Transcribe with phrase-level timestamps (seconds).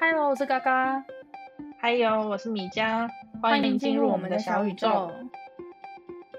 [0.00, 1.04] Hello，我是嘎嘎。
[1.80, 3.10] 还有，我是米佳。
[3.42, 5.10] 欢迎进入我们的小宇宙。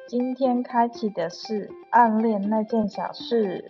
[0.07, 3.69] 今天开启的是暗恋那件小事。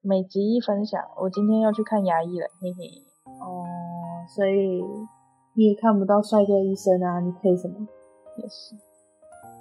[0.00, 3.02] 每集一分享，我今天要去看牙医了，嘿嘿。
[3.40, 3.66] 哦，
[4.28, 4.80] 所以
[5.54, 7.18] 你也看不到帅哥医生啊？
[7.18, 7.88] 你配什么？
[8.36, 8.76] 也是。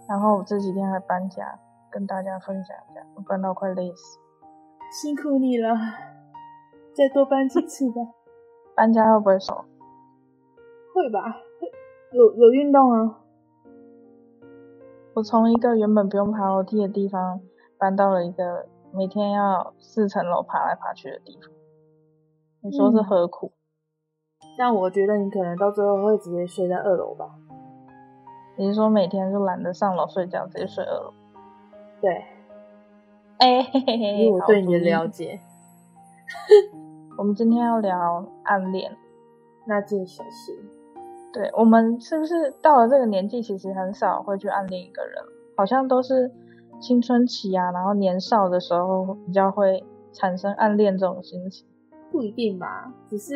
[0.08, 1.60] 然后我这几天还搬家，
[1.96, 4.20] 跟大家分享一下，我搬到快累死。
[4.92, 5.74] 辛苦你了。
[6.94, 8.02] 再多搬几次吧。
[8.76, 9.54] 搬家会不会瘦？
[10.94, 11.38] 会吧，
[12.12, 13.22] 有有运动啊。
[15.14, 17.40] 我从一个原本不用爬楼梯的地方，
[17.78, 21.50] 搬到了一个每天要四层楼爬来爬去的地方。
[22.62, 23.54] 你说是何苦？
[24.58, 27.26] 但、嗯、我觉得你可能到最后会直接睡在二楼吧。
[28.58, 31.14] 你是说每天就懒得上楼睡觉，直接睡二楼？
[32.02, 32.24] 对。
[33.38, 35.40] 哎、欸，嘿嘿嘿，因为我对你的了解。
[37.18, 38.96] 我们今天要聊暗恋
[39.66, 40.54] 那件小事。
[41.34, 45.16] 对，我们是不是到了这个年纪，其实很少会去暗恋一个人，
[45.58, 46.32] 好像都是
[46.80, 51.68] 青春期啊，然后年少的时候比较会产生暗恋这种心情。
[52.12, 53.34] 不一定吧，只是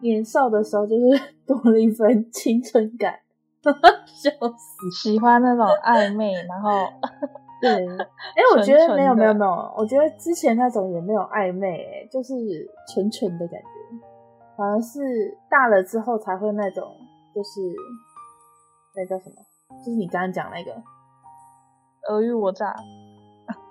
[0.00, 3.16] 年少的时候就是多了一份青春感，
[4.06, 6.70] 笑死， 喜欢那种暧昧，然后。
[7.62, 12.34] 对，哎、欸，我觉得没有没有没有，我觉得之前那种也没有暧昧、欸，就是
[12.92, 13.66] 纯纯的感觉，
[14.56, 14.98] 反而是
[15.48, 16.92] 大了之后才会那种，
[17.32, 17.60] 就是
[18.96, 19.36] 那叫什么？
[19.78, 20.72] 就是你刚刚讲那个。
[22.10, 22.74] 尔虞我诈，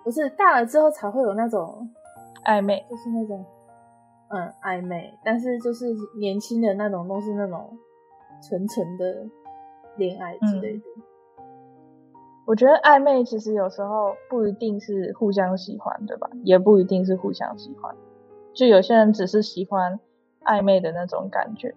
[0.06, 1.86] 不是大了之后才会有那种
[2.46, 3.46] 暧昧，就是那种
[4.30, 7.78] 嗯暧昧，但是就是年轻的那种都是那种
[8.42, 9.04] 纯纯的
[9.98, 10.84] 恋爱之类的。
[10.98, 11.04] 嗯
[12.48, 16.28] 我觉得暧昧其实有时候不一定是互相喜欢，对吧？
[16.44, 17.96] 也不一定是互相喜欢，
[18.54, 20.00] 就有些人只是喜欢
[20.44, 21.74] 暧昧的那种感觉，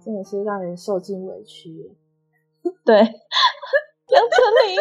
[0.00, 1.92] 真的是让人受尽委屈。
[2.84, 2.96] 对，
[4.08, 4.78] 杨丞琳，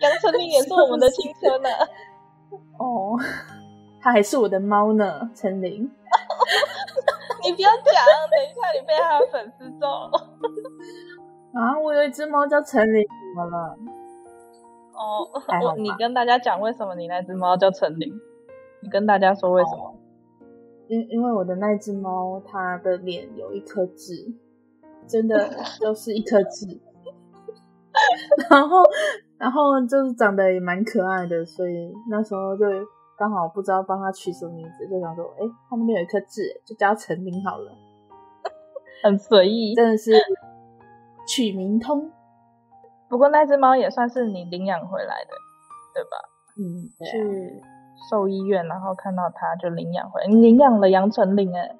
[0.00, 1.68] 杨丞琳也是我们的青春呢。
[2.78, 3.16] 哦，
[4.02, 5.90] 他还是我的猫呢， 丞琳。
[7.44, 7.84] 你不要讲，
[8.28, 10.27] 等一下你被他的粉丝揍。
[11.54, 13.76] 啊，我有一只猫叫陈琳，怎么了？
[14.94, 15.30] 哦，
[15.64, 18.12] 我你跟大家讲为什么你那只猫叫陈琳？
[18.80, 19.94] 你跟大家说为什么？
[20.88, 24.32] 因、哦、因为我的那只猫，它的脸有一颗痣，
[25.06, 25.48] 真的
[25.80, 26.66] 就是一颗痣。
[28.50, 28.82] 然后，
[29.38, 32.64] 然后就是长得也蛮可爱的，所以那时候就
[33.16, 37.72] 刚好不知道帮它取什么名字，就想说，哎，它那边有一颗痣，就叫陈琳好了。
[39.02, 40.12] 很随意，真的是。
[41.26, 42.10] 取名通，
[43.06, 45.30] 不过那只猫也算是你领养回来的，
[45.92, 46.16] 对吧？
[46.56, 47.62] 嗯，去
[48.08, 50.26] 兽医院，然后看到它就领养回来。
[50.26, 51.76] 你领养了杨丞琳哎？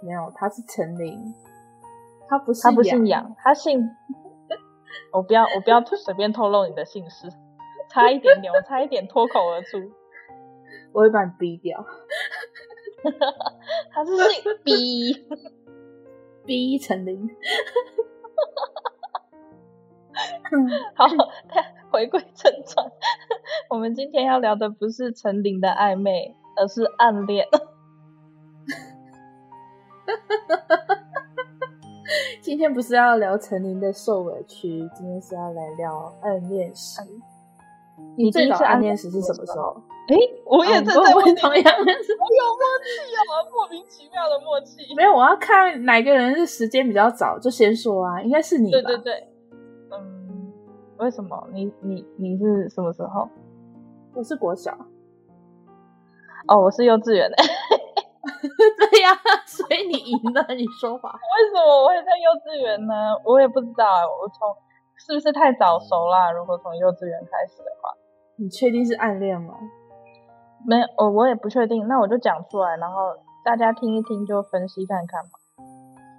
[0.00, 1.34] 没有，他是陈琳，
[2.28, 3.80] 他不是，他不姓杨，他姓。
[5.12, 7.28] 我不要，我不要随便透露你的姓氏，
[7.90, 9.78] 差一点点，我差一点脱口而出，
[10.92, 11.84] 我会把你逼掉。
[13.90, 15.26] 他是姓逼，
[16.44, 17.28] 逼丞琳。
[20.94, 21.06] 好，
[21.90, 22.86] 回归正传。
[23.70, 27.46] 我们今天要聊的不是丞琳的暧昧，而是暗恋。
[32.40, 37.00] 今天不是要聊陈琳的受委屈，今天是要来聊暗恋史。
[38.16, 39.82] 你最早暗恋史是什么时候？
[40.06, 42.12] 哎、欸，我也正在问同样的事。
[42.20, 43.20] 我有默契啊，
[43.50, 44.94] 莫名其妙的默契。
[44.94, 48.80] 没有，我要看哪个人是时间比较早，就先说啊，应该是你吧？
[48.82, 49.28] 对对对。
[50.98, 51.48] 为什么？
[51.52, 53.28] 你你你是什么时候？
[54.14, 54.72] 我是国小。
[56.48, 57.36] 哦，我是幼稚园的。
[58.90, 59.10] 对呀，
[59.46, 60.46] 所以你赢了。
[60.54, 61.10] 你说话。
[61.10, 62.94] 为什么我会在幼稚园呢？
[63.24, 63.84] 我也不知道。
[64.20, 64.54] 我从
[64.96, 66.30] 是不是太早熟啦？
[66.30, 67.90] 如果从幼稚园开始的话，
[68.36, 69.54] 你确定是暗恋吗？
[70.66, 71.86] 没有，我我也不确定。
[71.88, 73.14] 那我就讲出来，然后
[73.44, 75.30] 大家听一听，就分析看看嘛。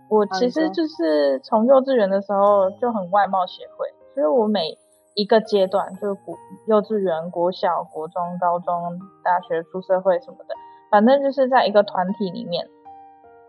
[0.10, 3.88] 我其实就是从幼稚园的时候就很外貌协会。
[4.14, 4.78] 所以我每
[5.16, 6.38] 一个阶段，就是国
[6.68, 10.56] 幼稚园、国小、国中、高中、大学、出社会什么的，
[10.92, 12.66] 反正就是在一个团体里面，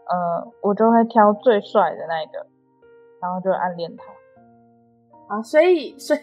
[0.09, 2.47] 呃，我就会挑最帅的那一个，
[3.21, 4.05] 然后就暗恋他。
[5.29, 6.21] 啊，所以所以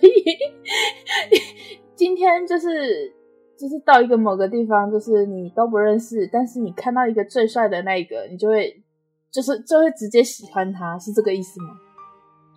[1.96, 3.14] 今天就是
[3.64, 8.84] 就是到一个某个地方，就是你都不认识，但是你看到一个最帅的那一个，你就会
[9.32, 11.70] 就是就会直接喜欢他，是这个意思吗？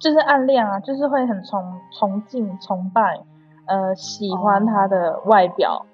[0.01, 1.63] 就是暗恋啊，就是会很崇
[1.97, 3.21] 崇敬、崇拜，
[3.69, 5.87] 呃喜欢他的外表。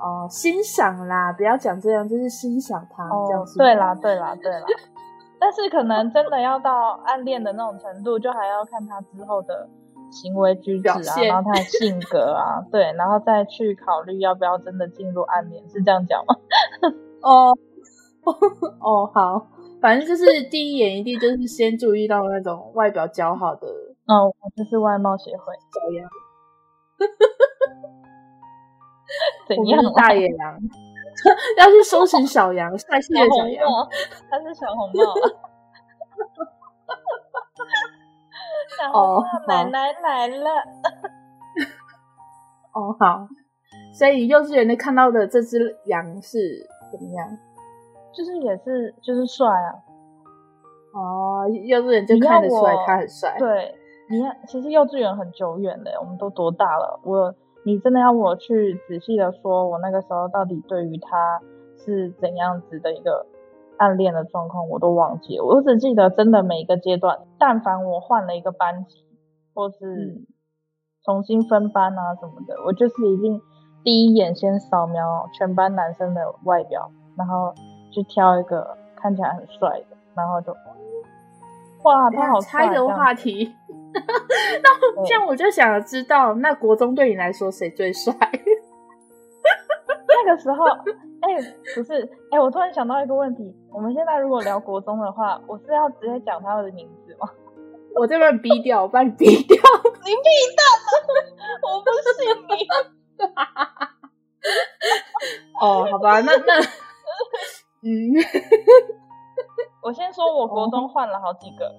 [0.00, 3.04] 哦，欣赏啦，不要讲这样，就是欣赏他。
[3.04, 4.64] 哦，这样对啦，对啦，对啦。
[5.38, 9.68] 但是可能真的要到暗恋的那种程度，就还要看他之后的
[10.12, 16.34] 行为举止啊，然后他的性格啊， 对，然后再去考虑要不要真的进入暗恋，是这样讲吗？
[17.22, 17.56] 哦，
[18.80, 19.48] 哦，好，
[19.80, 23.66] 反正就是第一眼一定就是先注意到那种外表姣好的。
[24.06, 26.08] 哦，我就是外貌协会小杨。
[29.48, 29.92] 怎样？
[29.94, 30.58] 大野狼
[31.58, 33.66] 要去搜寻小羊，帅气的小羊，
[34.30, 35.02] 他是小红帽。
[37.54, 37.64] 小
[38.92, 40.50] 红帽奶奶来了。
[42.72, 43.28] 哦，好。
[43.94, 46.38] 所以幼稚园的看到的这只羊是
[46.90, 47.28] 怎么样？
[48.14, 49.74] 就是也是就是帅啊。
[50.94, 53.36] 哦，幼稚园就看得出来他很帅。
[53.38, 53.74] 对，
[54.10, 57.00] 你看，其实幼稚园很久远了，我们都多大了？
[57.04, 57.34] 我。
[57.64, 61.40] 你真的要我去仔细的说，我那个时候到底对于他
[61.78, 63.24] 是怎样子的一个
[63.82, 65.44] 暗恋的状况，我都忘记了。
[65.44, 69.04] 我只记得真的每一个阶段，但凡我换了一个班级，
[69.52, 70.24] 或是
[71.04, 73.40] 重新分班啊什么的，我就是一定
[73.82, 77.52] 第一眼先扫描全班男生的外表，然后
[77.92, 80.52] 去挑一个看起来很帅的，然后就
[81.82, 83.52] 哇，他好差一个话题。
[83.92, 88.14] 那这样我就想知道，那国中对你来说谁最帅？
[90.08, 90.64] 那个时候，
[91.22, 97.28] 哎、欸，不是，哎、欸，我突然想到一个问题：我们现在如果聊国中的话，我是要直接讲他们的名字吗？
[97.94, 99.56] 我这边逼掉，我把你逼掉，
[100.04, 100.16] 你逼
[100.56, 100.62] 到，
[101.70, 102.52] 我不信你。
[105.60, 106.60] 哦，好吧，那那，
[107.82, 107.86] 嗯，
[109.82, 111.72] 我先说，我国中换了好几个。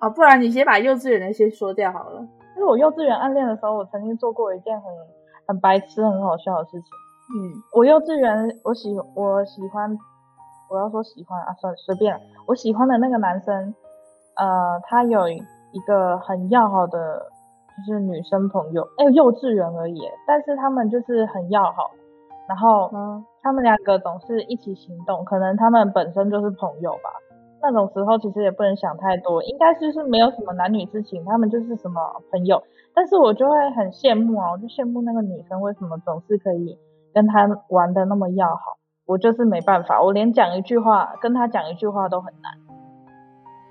[0.00, 2.26] 啊，不然你先把幼稚园的先说掉好了。
[2.56, 4.90] 就是我幼稚园暗恋的时候，我曾经做过一件很
[5.46, 6.82] 很白痴、很好笑的事情。
[7.32, 9.96] 嗯，我幼稚园，我喜我喜欢，
[10.70, 12.20] 我要说喜欢啊，算了，随便。
[12.46, 13.74] 我喜欢的那个男生，
[14.36, 15.40] 呃，他有一
[15.86, 17.30] 个很要好的
[17.86, 21.90] 就是女生朋友，哎，幼稚园而已，但是他们就是很要好，
[22.46, 27.10] 然后嗯他们两个总是一起行动，可能他们本身就是朋友吧。
[27.62, 32.62] 那种时候其实也不能想太多，应该就是没有什么男女之情，他们就是什么朋友。
[32.94, 36.78] 但是我就会很羡慕啊，我就羡慕那个女生为什么总是可以
[37.14, 38.76] 跟他玩的那么要好，
[39.06, 42.52] 我就是没办法，我连讲一句话跟他讲一句话都很难。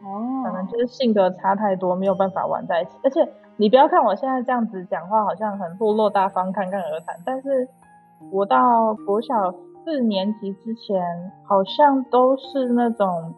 [0.03, 2.91] 哦，可能就是性格差太多，没有办法玩在一起。
[3.03, 7.67] 而且你不要看我现在这样子讲话，好像很落落大方、侃侃而谈，但是
[8.31, 9.51] 我到国小
[9.83, 13.35] 四年级之前，好像都是那种。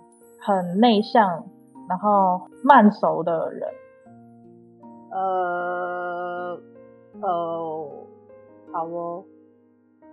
[0.47, 1.43] 很内向，
[1.89, 3.67] 然后慢熟的人。
[5.09, 6.59] 呃，
[7.19, 7.89] 呃，
[8.71, 9.23] 好哦。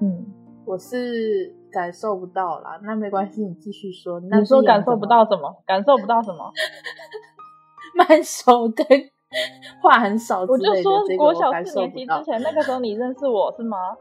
[0.02, 0.26] 嗯，
[0.66, 4.18] 我是感受不到啦，那没关系，你继续说。
[4.18, 5.62] 你说感受不到什么？
[5.64, 6.52] 感受不到什么？
[7.94, 8.84] 慢手跟
[9.80, 10.40] 话很少。
[10.40, 13.96] 我就说国小四年级之前，那个时候你认识我是吗？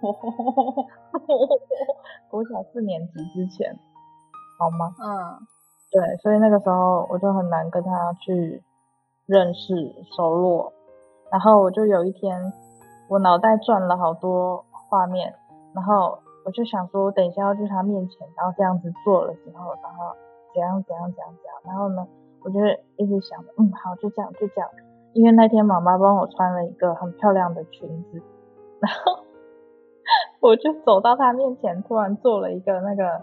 [2.30, 3.76] 国小四年级之前。
[4.60, 4.94] 好吗？
[4.98, 5.38] 嗯，
[5.90, 8.62] 对，所以那个时候我就很难跟他去
[9.26, 9.74] 认识
[10.16, 10.72] 熟络，
[11.30, 12.52] 然后我就有一天，
[13.08, 15.34] 我脑袋转了好多画面，
[15.74, 20.14] 然后我就想说，我等一下要去他面前，然后这样子做了之后，然后
[20.54, 22.06] 怎样怎样怎样怎样，然后呢，
[22.42, 22.60] 我就
[22.96, 24.68] 一直想，嗯，好，就这样就这样，
[25.14, 28.22] 因为那天妈妈帮我穿了一个很漂亮的裙子，
[28.80, 29.24] 然后
[30.40, 33.22] 我就走到他面前，突然做了一个那个。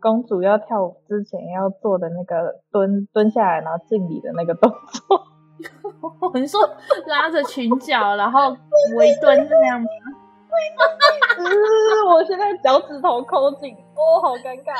[0.00, 5.22] 公主要跳舞之前要做的那个蹲蹲下来，然后敬礼的那个动作。
[6.34, 6.60] 你说
[7.06, 8.56] 拉着裙角，然后
[8.96, 9.86] 微蹲这样吗？
[12.14, 14.74] 我现在脚趾头抠紧， 哦，好尴尬，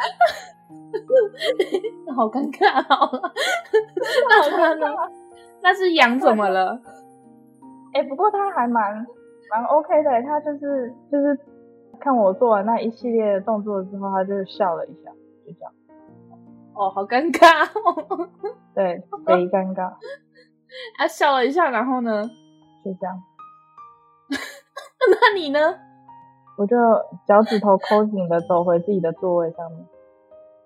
[2.15, 3.33] 好尴尬，好了。
[4.29, 4.87] 那他呢？
[5.63, 6.79] 那是羊怎么了？
[7.95, 9.07] 哎、欸，不过他还蛮
[9.51, 11.39] 蛮 OK 的，他就是就是。
[12.01, 15.11] 看我做完那一系列的动作之后，他就笑了一下，
[15.47, 15.73] 就这样。
[16.75, 18.29] 哦，好尴尬哦。
[18.75, 19.93] 对，贼尴尬。
[20.99, 22.23] 他笑了一下，然后呢？
[22.85, 23.23] 就这样。
[25.11, 25.61] 那你呢？
[26.57, 26.77] 我就
[27.27, 29.87] 脚趾头抠紧的走回自己的座位上面，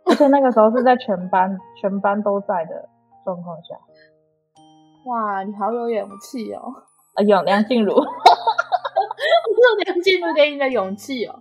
[0.06, 2.88] 而且那个时候是在全班全班都在的
[3.24, 3.74] 状况下。
[5.06, 6.60] 哇，你好有勇气哦！
[7.14, 7.94] 啊，有梁静茹。
[9.58, 11.34] 是梁静茹给你的勇气哦。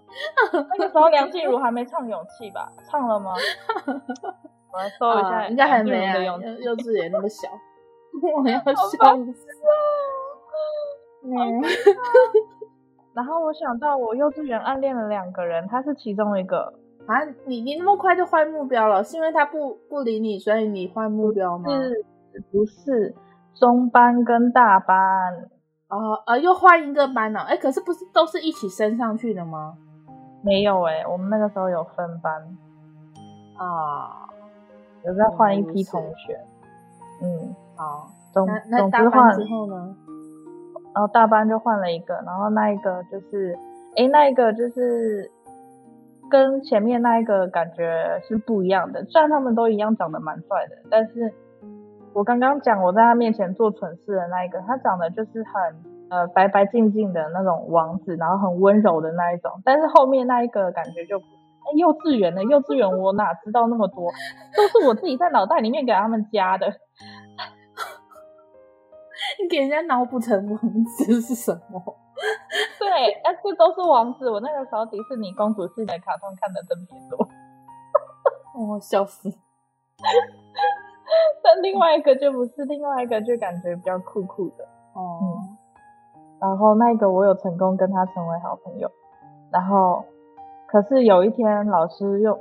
[0.52, 2.72] 那个时候梁静茹还没唱《勇气》吧？
[2.90, 3.34] 唱了吗？
[4.74, 6.18] 我来搜一下，应该还没啊。
[6.18, 7.48] 幼稚园那么小，
[8.44, 9.48] 我要笑死。
[11.24, 11.62] 嗯，
[13.14, 16.74] 然后我想到我幼稚园暗恋了两个人，他是其中一个
[17.06, 17.24] 啊。
[17.46, 19.04] 你你那么快就换目标了？
[19.04, 21.70] 是因为他不不理你，所以你换目标吗？
[21.70, 22.06] 是，
[22.52, 23.16] 不是
[23.56, 24.98] 中班跟大班？
[25.88, 25.98] 啊
[26.28, 27.42] 呃，又换一个班了。
[27.42, 29.78] 哎，可是不是都是一起升上去的吗？
[30.44, 32.34] 没有哎，我们那个时候有分班
[33.58, 34.30] 啊，
[35.04, 36.40] 有在换一批同学。
[37.22, 38.08] 嗯，好。
[38.34, 39.96] 总那那大班之后呢？
[40.94, 43.58] 然后大班就换了一个，然后那一个就是，
[43.96, 45.32] 诶，那一个就是
[46.30, 49.06] 跟前面那一个感觉是不一样的。
[49.06, 51.32] 虽然他们都一样长得蛮帅的，但是
[52.14, 59.52] 我刚刚讲我在他面前做蠢事的那一个，他长得就是很呃白白净净的那种王子，然后很温柔的那一种。
[59.64, 64.12] 但是后面那一个感觉就，诶，幼稚园的幼稚园我哪知道那么多，
[64.56, 66.74] 都是我自己在脑袋里面给他们加的。
[69.42, 71.82] 你 给人家脑补成王子是什么？
[72.80, 74.30] 对，哎，这都是王子。
[74.30, 77.28] 我那个时候迪士尼公主系的卡通看的特别多，
[78.76, 79.30] 哦，笑死。
[81.44, 84.64] 但另外一个就不是，另外一个就感觉比较酷酷的。
[84.94, 85.58] 哦、嗯。
[86.40, 88.90] 然后那个我有成功跟他成为好朋友，
[89.52, 90.06] 然后
[90.68, 92.40] 可是有一天老师又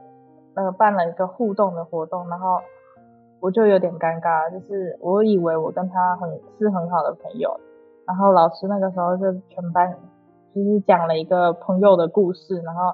[0.54, 2.60] 那个办了一个互动的活动，然后。
[3.46, 7.60] 我就有点尴尬，就是我以为我跟他很是很好的朋友，
[8.04, 9.94] 然后老师那个时候就全班
[10.52, 12.92] 就是讲了一个朋友的故事，然后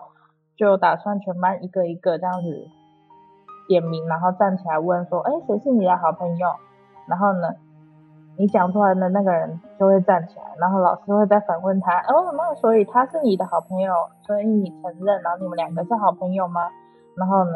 [0.55, 2.69] 就打算全班一个一个这样子
[3.67, 6.47] 点名，然后站起来问说，哎，谁是你的好朋友？
[7.09, 7.49] 然后呢，
[8.37, 13.91] 你讲出来的那个人就会站起来，然后老师会再反问他，哦，那所以他是你的好朋友，
[14.27, 16.69] 所以你承认，然后你们两个是好朋友吗？
[17.17, 17.53] 然后呢，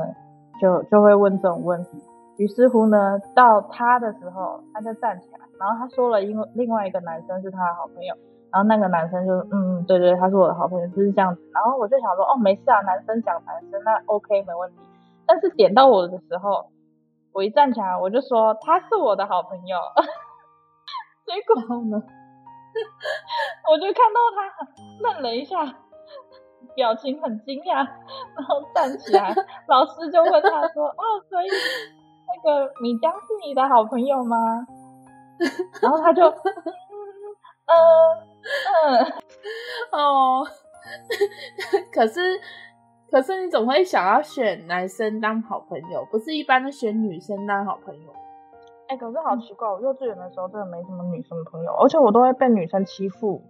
[0.63, 2.03] 就就会问这种问题。
[2.37, 8.15] 于是乎呢，到他的时候，他就站起来，然后他说了，因为另外一个男生是他的好朋友，
[8.53, 11.41] 然后那个男生就嗯嗯，对对，他是我的好朋友，就是这样子。
[11.55, 14.77] 然后我就想说，哦，没事啊，男生讲男生，那 OK 没问题。
[15.27, 16.67] 但是点到我的时候，
[17.33, 19.79] 我一站起来，我就说他是我的好朋友。
[21.27, 22.01] 结果呢，
[23.73, 24.69] 我就看到他
[25.01, 25.57] 愣了一下，
[26.75, 27.77] 表情很惊讶，
[28.37, 29.35] 然后站起来，
[29.67, 31.47] 老师就问他说，哦，所以。
[32.27, 34.67] 那个米江是你的好朋友吗？
[35.83, 36.23] 然后他就，
[37.69, 37.77] 嗯
[38.85, 39.05] 嗯
[39.93, 40.47] 哦，
[41.93, 42.41] 可是
[43.11, 48.13] 可是你怎么会想要选男生当好朋友，不是一般的选女生当好朋友？
[48.89, 53.43] 哎、欸，可是好奇怪，我幼稚园的时候真的没什么女生朋友，而且我都会被女生欺负。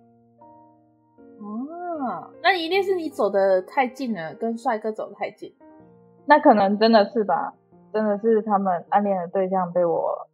[1.39, 5.55] 哦，那一定是你走的太近了，跟帅哥走得太近。
[6.25, 7.55] 那可能真的是吧。
[7.97, 10.29] 真的是他们暗恋的对象被我，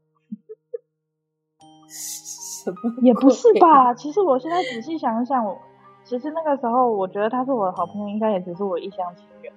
[1.88, 3.95] 什么也不是吧？
[3.95, 5.57] 其实我现在仔细想想，我
[6.02, 9.52] 其实那个时候我觉得他是我的好朋友，应该也只是我一厢情愿。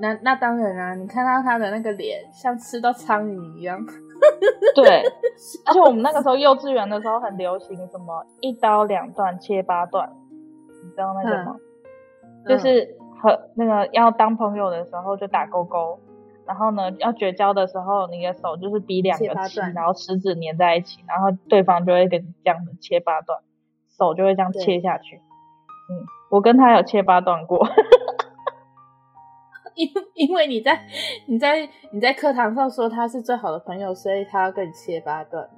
[0.00, 3.84] 那那当然啊，你看到他的那个脸像吃到苍蝇一样。
[4.76, 5.02] 对，
[5.66, 10.08] 而且我们那个时候幼稚园的时候很流行什么一刀两断切八段，
[10.84, 11.56] 你知道那个吗？
[12.44, 15.98] 嗯、就是和那个要当朋友的时候就打勾勾。
[16.50, 23.38] 然后呢，要绝交的时候，你的手就是比两个七，然后食指粘在一起，然后对方就会跟你这样子切八段，
[23.96, 25.18] 手就会这样切下去。
[25.18, 27.64] 嗯，我跟他有切八段过，
[29.76, 30.80] 因因为你在
[31.28, 35.48] 你在你在课堂上说他是最好的朋友，所以他要跟你切八段。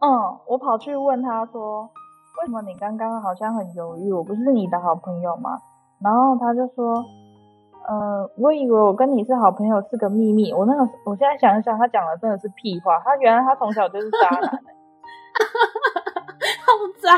[0.00, 1.84] 嗯，我跑去问他说，
[2.40, 4.10] 为什么你刚刚好像很犹豫？
[4.10, 5.50] 我不是你的好朋友吗？
[6.02, 7.04] 然后他就说。
[7.88, 10.52] 呃，我以为我跟你是好朋友是个秘密。
[10.52, 13.00] 我那个，我现在想一想，他讲的真的是屁话。
[13.00, 14.50] 他原来他从小就是渣男，
[16.66, 17.16] 好渣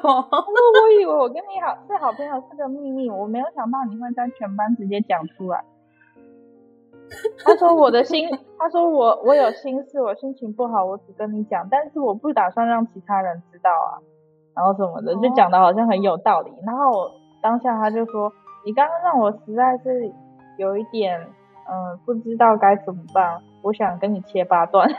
[0.00, 0.24] 哦！
[0.32, 5.62] 那我以为我跟你好是好朋友是个秘密，我没有想到你会在全班直接讲出来。
[7.44, 8.26] 他说我的心，
[8.58, 14.00] 他说我我有心事，我心情不好，我只跟你讲，但是我不打算让其他人知道啊，
[14.54, 16.50] 然后什么的，就讲的好像很有道理。
[16.64, 17.10] 然后我
[17.42, 18.32] 当下他就说。
[18.66, 20.12] 你刚刚让我实在是
[20.58, 21.18] 有一点，
[21.68, 23.40] 嗯、呃，不知道该怎么办。
[23.62, 24.98] 我想跟你切八段， 好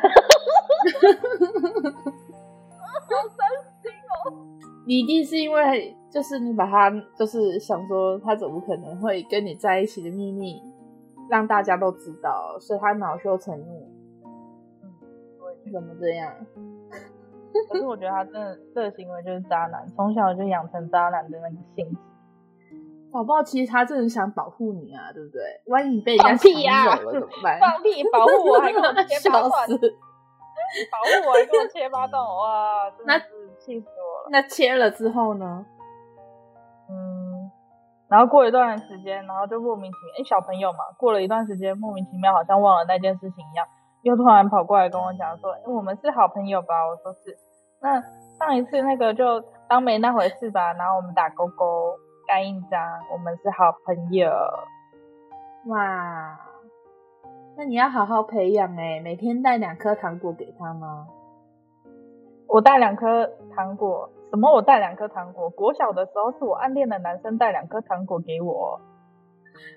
[3.27, 3.39] 伤
[3.81, 3.91] 心
[4.25, 4.33] 哦！
[4.87, 10.61] 你一定是因为就是你把他就是想说他怎么可能会跟你在一起的秘密
[11.29, 13.91] 让大家都知道，所以他恼羞成怒。
[14.23, 14.89] 嗯，
[15.73, 16.33] 怎么这样？
[17.69, 21.97] 可是我觉得他真的这个行为就是渣男，从小就养成渣男的那个性质。
[23.11, 25.41] 宝宝，其实他真的想保护你啊，对不对？
[25.67, 27.59] 万一你被人家抢走了怎么办？
[27.61, 28.03] 放屁！
[28.11, 32.91] 保护我还给我切 八段，保护我还给我切八段，哇！
[33.05, 33.17] 那
[33.57, 34.29] 气死我了。
[34.31, 35.65] 那切了之后呢？
[36.89, 37.49] 嗯，
[38.09, 43.65] 然后过一段时间，然后就莫名其妙，哎，小朋友嘛，过了一段时间，莫名其妙好像忘了那件事情一样，
[44.03, 46.85] 又突然跑过来跟我讲说，哎我们是好朋友吧？
[46.87, 47.37] 我说是。
[47.79, 48.01] 那
[48.39, 51.95] 上一次那个就当没那回事吧，然后我们打勾勾
[52.27, 52.79] 盖印章，
[53.09, 54.29] 我们是好朋友。
[55.67, 56.37] 哇，
[57.55, 61.07] 那你要好好培养哎，每天带两颗糖果给他吗？
[62.47, 64.51] 我带两颗糖果，什么？
[64.51, 65.49] 我带两颗糖果？
[65.49, 68.79] 国小的时候是我暗恋的男生带两颗糖果给我。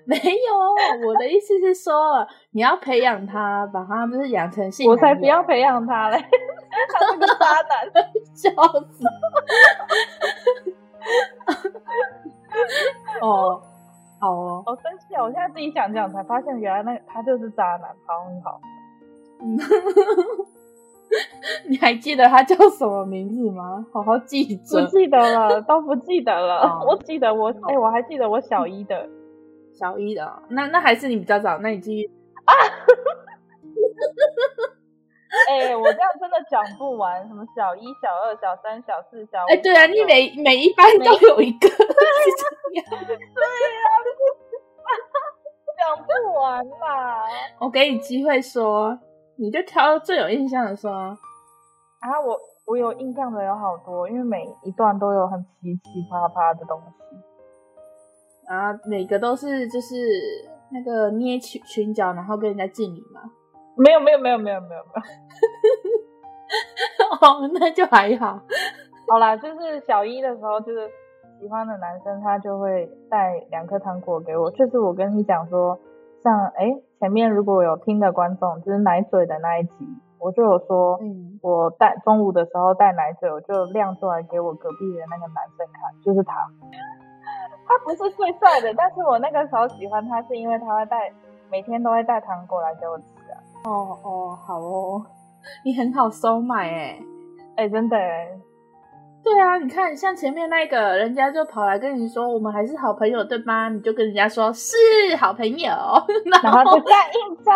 [0.05, 4.89] 没有，我的意思是说，你要培养他，把他不是养成性。
[4.89, 7.89] 我才不要培养他嘞，他是个渣男，
[8.35, 8.51] 笑
[8.89, 9.05] 死。
[13.21, 13.61] 哦。
[14.21, 15.23] 好哦，好生气啊！
[15.23, 18.61] 我现在自己想讲，才发现原来那个他就是渣男，好很好。
[19.41, 19.57] 嗯，
[21.67, 23.83] 你还记得他叫什么名字吗？
[23.91, 24.79] 好好记着。
[24.79, 26.67] 不记得了，都不记得了。
[26.67, 29.09] 哦、 我记得我，哎、欸，我还记得我小一的，
[29.73, 30.43] 小一的。
[30.49, 32.07] 那那还是你比较早，那你继续
[32.45, 32.53] 啊。
[35.47, 39.47] 哎、欸，我这样真的讲不完，什么小一、小二、小三、小四、小五。
[39.47, 43.17] 哎、欸，对啊，你每每一班都有一个，对呀，对呀，
[45.77, 47.23] 讲不完啦。
[47.59, 48.99] 我给你机会说，
[49.37, 50.91] 你就挑最有印象的说。
[50.91, 51.17] 啊，
[52.25, 56.87] 我我有印象的有好多，因为每一段都有很奇奇葩葩的东西。
[58.53, 59.95] 啊，每个都是就是
[60.71, 63.21] 那个捏裙裙角，然后跟人家敬礼嘛。
[63.75, 65.01] 没有没有没有没有没有没
[66.99, 68.39] 有，哦，那就还好。
[69.07, 70.89] 好啦，就是小一的时候，就是
[71.39, 74.51] 喜欢的男生，他就会带两颗糖果给我。
[74.51, 75.79] 就是我跟你讲说，
[76.21, 79.87] 像哎，前面如果有听的观众，就是奶嘴的那一集，
[80.19, 86.35] 我就有说，嗯，我带中午的时候带奶嘴，我就亮出来给我隔壁的那个男生看，就是他。
[87.67, 91.11] 他不是最帅的，但是我那个时候喜欢他，是因为他会带，
[91.49, 92.99] 每天都会带糖果来给我。
[93.63, 95.05] 哦哦，好哦，
[95.63, 96.99] 你很好收买哎，
[97.55, 98.27] 哎，真的哎，
[99.23, 103.69] 对啊，你看像前面那个人家就跑来跟你说我们还是好朋友对吗？
[103.69, 104.75] 你就跟人家说是
[105.19, 105.69] 好朋友，
[106.43, 107.55] 然后就盖印章，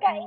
[0.00, 0.26] 盖印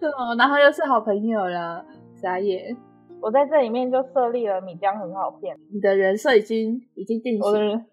[0.00, 1.84] 章， 哦，然后又是好朋友了，
[2.16, 2.76] 傻眼。
[3.20, 7.86] 我在这里面就设立了米浆很好骗，你的人设已经已经定型。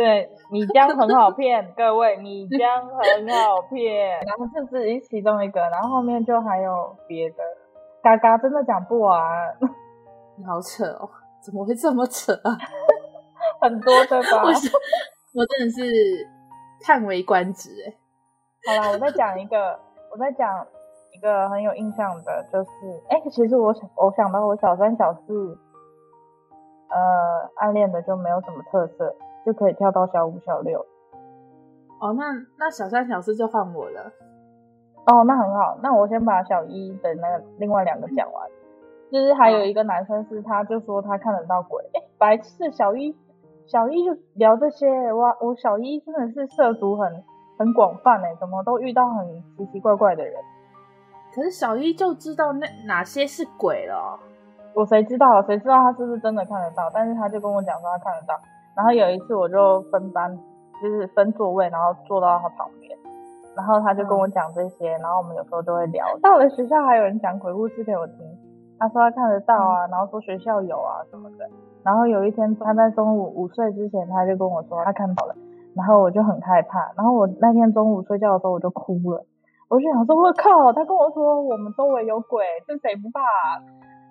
[0.00, 4.18] 对，米浆很好骗， 各位，米浆很好骗。
[4.24, 7.36] 然后这只是其中一个，然后后面就还有别的，
[8.02, 9.20] 嘎嘎真的讲不完。
[10.40, 11.06] 你好扯哦，
[11.44, 12.56] 怎么会这么扯啊？
[13.60, 14.40] 很多对吧？
[14.42, 15.84] 我，我真的是
[16.82, 17.92] 叹为观止哎。
[18.74, 19.78] 好啦，我再讲一个，
[20.10, 20.66] 我再讲
[21.12, 22.70] 一个很有印象的，就是
[23.10, 25.58] 哎，其实我想，我想到我小三小四，
[26.88, 29.14] 呃，暗恋的就没有什么特色。
[29.44, 30.84] 就可以跳到小五、小六。
[32.00, 34.12] 哦，那那小三、小四就换我了。
[35.06, 35.78] 哦，那很好。
[35.82, 38.48] 那我先把小一的那个另外两个讲完。
[39.12, 41.82] 就是还有一个男生是，他就说他看得到鬼。
[41.94, 42.70] 哎、欸，白痴！
[42.70, 43.16] 小一，
[43.66, 45.12] 小一就聊这些。
[45.12, 47.24] 哇，我小一真的是涉足很
[47.58, 50.34] 很广泛哎，怎么都遇到很奇奇怪怪的人。
[51.34, 54.18] 可是小一就知道那哪些是鬼了。
[54.74, 55.42] 我谁知道？
[55.42, 56.88] 谁知道他是不是真的看得到？
[56.94, 58.34] 但是他就跟我讲说他看得到。
[58.76, 60.38] 然后有一次我就分班，
[60.82, 62.96] 就是分座位，然后坐到他旁边，
[63.56, 66.06] 然后他就跟我讲这些，然后我们有时候就会聊。
[66.22, 68.16] 到了学校还有人讲鬼故事给我听，
[68.78, 71.48] 他说他看得到啊，然后说学校有啊什么的。
[71.82, 75.34] 然后有一天他在中午午睡之前，他就跟我说他看到了，
[75.74, 76.92] 然后我就很害怕。
[76.96, 79.24] 然后我那天中午睡觉的时候我就哭了，
[79.68, 83.60] 我就想说我靠，他跟我说我们周围有鬼，这谁不怕啊？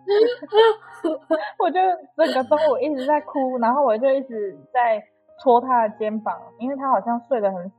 [1.60, 1.80] 我就
[2.18, 5.02] 整个中午一直在哭，然后我就一直在
[5.42, 7.76] 戳他的肩膀，因为他好像睡得很死，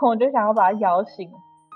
[0.00, 1.30] 我就想要把他摇醒，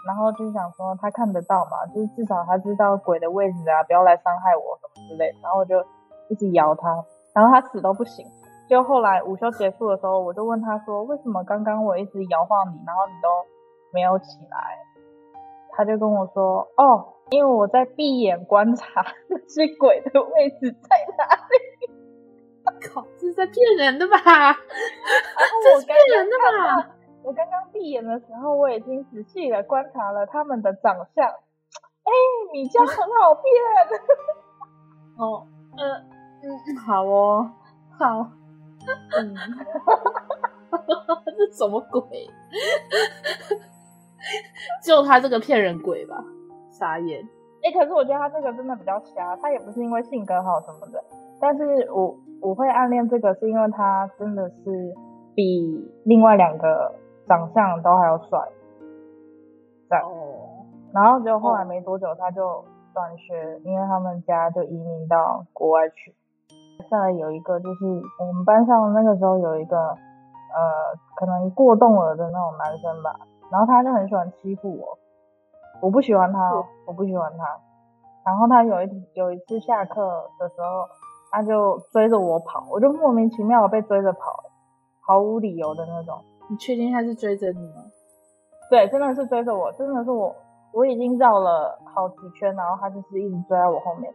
[0.07, 5.85] 然后就想说他看得到嘛，就是至少他知道鬼的位置啊，不要来伤害我什么之类，然后我就
[6.29, 6.89] 一直摇他，
[7.35, 8.27] 然后他死都不醒。
[8.69, 13.29] 就后来午休结束的时候，我就问他说，为什么刚刚我一直摇晃你，然后你都
[13.93, 14.59] 没有起来？
[15.73, 17.13] 他就跟我说，哦。
[17.31, 21.91] 因为我在闭眼观察那些鬼的位置在哪里。
[22.65, 24.17] 我靠，这是在骗人的吧？
[24.19, 24.57] 啊、
[25.63, 26.91] 这是骗人的吧？
[27.25, 31.27] 我刚刚闭眼的时候，我已经仔细的观察了他们的长相。
[31.27, 32.13] 哎，
[32.53, 33.45] 米浆很好骗。
[35.19, 36.07] 哦，嗯
[36.43, 37.51] 嗯，好哦，
[37.99, 38.31] 好。
[39.19, 39.35] 嗯，
[40.71, 42.31] 这什么鬼？
[44.85, 46.23] 就他这个骗人鬼吧。
[46.79, 47.21] 傻眼！
[47.63, 51.03] 哎、哎、欸，可是我觉得他这个真的比较瞎，他也不是因为性格好什么的，
[51.41, 54.95] 但是我我会暗恋这个是因为他真的是
[55.35, 56.95] 比另外两个
[57.27, 58.39] 长相都还要帅。
[59.89, 66.15] 在哦，然后结果后来没多久他就转学，因为他们家就移民到国外去。
[66.91, 67.85] 再来有一个就是
[68.21, 69.97] 我们班上那个时候有一个呃
[71.17, 73.19] 可能过动了的那种男生吧，
[73.51, 74.99] 然后他就很喜欢欺负我，
[75.81, 77.45] 我不喜欢他，哦，我不喜欢他。
[78.25, 80.01] 然后他有一有一次下课
[80.39, 80.89] 的时候，
[81.31, 84.43] 他就追着我跑，我就莫名其妙的被追着跑，
[85.01, 86.19] 毫无理由的那种。
[86.49, 87.85] 你确定他是追着你吗？
[88.71, 90.35] 对，真的是追着我，真的是我，
[90.73, 94.13] 我已经绕了好几圈，然后他就是一直追在我后面。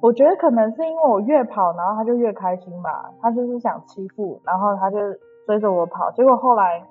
[0.00, 4.98] 我觉得可能是因为我越跑，然后他就越开心吧，他就是想欺负，然后他就
[5.46, 6.10] 追着我跑。
[6.10, 6.84] 结果后来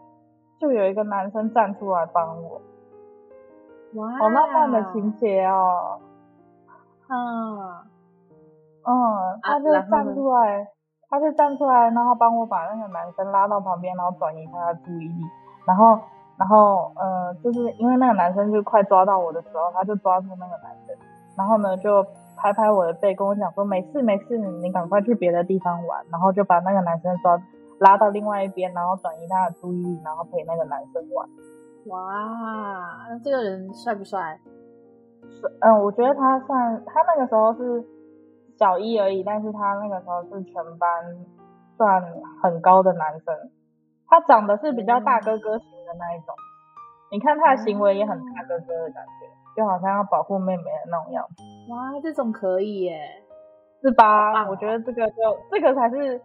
[0.61, 2.61] 就有一个男生站出来帮我，
[3.95, 5.99] 哇，好浪漫的情节哦。
[7.07, 7.59] 嗯
[8.83, 10.67] 嗯，他就站出来，
[11.09, 15.23] 他就站出来，然后帮我把那个男生拉到旁边，然后转移他的注意力，
[15.65, 15.99] 然后。
[16.37, 20.97] 然后，呃，就是因为那个男生就快抓到我的时候，他就抓住那个男生，
[21.37, 22.03] 然后呢，就
[22.35, 27.39] 拍拍我的背，跟我讲说没事没事，你赶快去别的地方玩，然后就把那个男生抓
[27.77, 31.29] 拉到另外一边，然后转移他的注意力，然后陪那个男生玩。
[31.87, 34.39] 哇，那这个人帅不帅？
[35.29, 37.83] 是，嗯，我觉得他算，他那个时候是
[38.57, 40.89] 小一而已，但是他那个时候是全班
[41.77, 42.03] 算
[42.41, 43.35] 很高的男生。
[44.07, 51.43] 他长得是比较大哥哥型的那一种，嗯、你看他的行为也很大哥哥的感觉，嗯、就好像要保护妹妹的那种样子。
[51.71, 52.99] 哇，这种可以耶，
[53.81, 54.47] 是吧？
[54.49, 55.15] 我觉得这个就
[55.49, 56.21] 这个才是，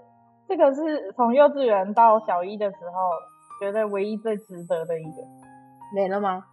[0.49, 3.11] 这个是从幼稚园到小一的时候
[3.61, 5.23] 觉得唯一最值得的一个。
[5.97, 6.45] 没了吗？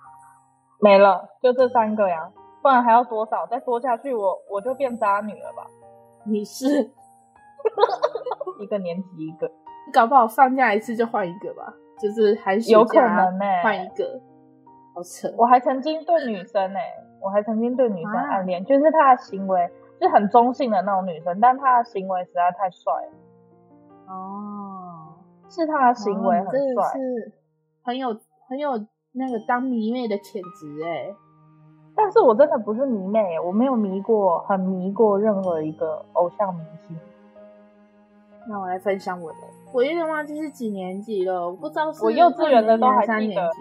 [0.79, 3.45] 没了，就这三个呀，不然还要多少？
[3.47, 5.67] 再多下去我，我我就变渣女了吧？
[6.23, 6.89] 你是
[8.61, 9.51] 一个年级一个。
[9.91, 14.21] 搞不好放假一次就换一个吧，就是还是有可能呢，换一个，
[14.95, 15.27] 好扯。
[15.37, 16.79] 我还曾经对女生呢，
[17.21, 23.11] 我还曾经对女生暗恋，就是她的行为是很中性的那种女生，但她的行为实在太帅了。
[24.07, 25.15] 哦，
[25.49, 27.33] 是她的行为很帅，是
[27.83, 28.77] 很有很有
[29.13, 31.15] 那个当迷妹的潜质哎。
[31.95, 36.97] 但是我真的不是迷妹，我没有迷过，很迷过任何一个偶像明星。
[38.49, 39.37] 那我来分享我的，
[39.71, 43.57] 我有点忘记是几年级了，我不知道是我幼稚园的都还三年级。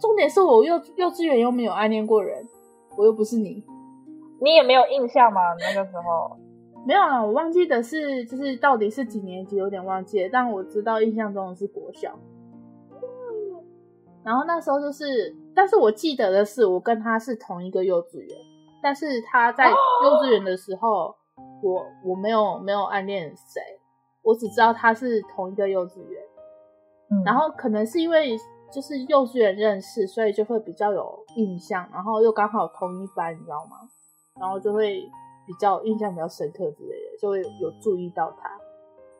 [0.00, 2.46] 重点是我幼幼稚园又没有暗恋过人，
[2.96, 3.62] 我又不是你，
[4.40, 5.40] 你也没有印象吗？
[5.58, 6.36] 那个时候
[6.86, 12.16] 没有啊，我忘记的是就是到底是几年级，有点忘记了，但我知道印象中的是国小。
[14.24, 18.38] 然后那时候就是，但是我记得的是我跟他是同一个幼稚园，
[18.82, 21.14] 但是他在幼稚园的时候。
[21.62, 23.60] 我我没有没有暗恋谁，
[24.22, 26.22] 我只知道他是同一个幼稚园，
[27.10, 28.36] 嗯，然后可能是因为
[28.70, 33.76] 就是幼稚园认识，所以就会比较有印象，然后又刚好同一班，你知道吗？
[34.38, 35.00] 然后就会
[35.46, 38.50] 比较印象比较深刻之类的，就会有注意到他。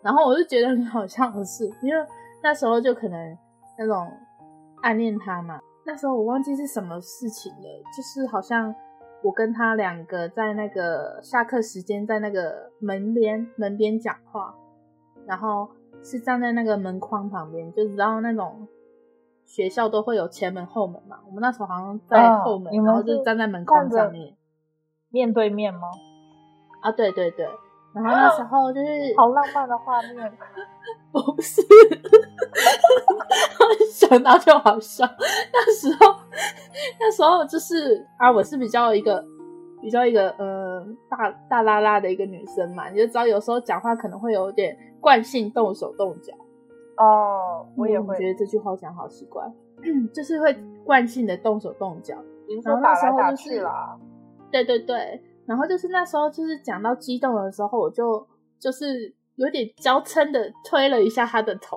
[0.02, 2.06] 然后我就觉得很好笑的是，因为
[2.42, 3.38] 那时候就可能
[3.78, 4.10] 那种
[4.82, 8.74] 暗恋他嘛，那时候我忘记是什么事情了，就是好像。
[9.22, 14.54] 我跟他两个在那个下课时间，在那个门边门边讲话，
[15.26, 15.68] 然后
[16.02, 18.66] 是站在那个门框旁边，就知道那种
[19.44, 21.18] 学校都会有前门后门嘛。
[21.26, 24.34] 我们那时候好像在后门，哦、然后就站在门框上面，
[25.10, 25.80] 面对面吗？
[26.80, 27.46] 啊，对对对。
[27.92, 30.32] 然后那时候就是 好浪漫的画面，
[31.12, 31.60] 不是，
[33.92, 35.04] 想到就好笑。
[35.52, 36.14] 那时候，
[37.00, 39.24] 那时候就是啊，我是比较一个
[39.80, 46.32] 比较一个呃大大拉拉的一个女生嘛，你就知道有时候讲话可能会有点惯性动手动脚。
[46.96, 49.42] 哦，我也会觉得这句话讲好奇怪，
[50.14, 52.14] 就是会惯性的动手动脚，
[52.64, 53.98] 然后那时候就是啦，
[54.52, 55.20] 对对对。
[55.50, 58.24] 然后就是那时候，就是讲到激动的时候，我就
[58.60, 61.76] 就是有点娇嗔的推了一下他的头，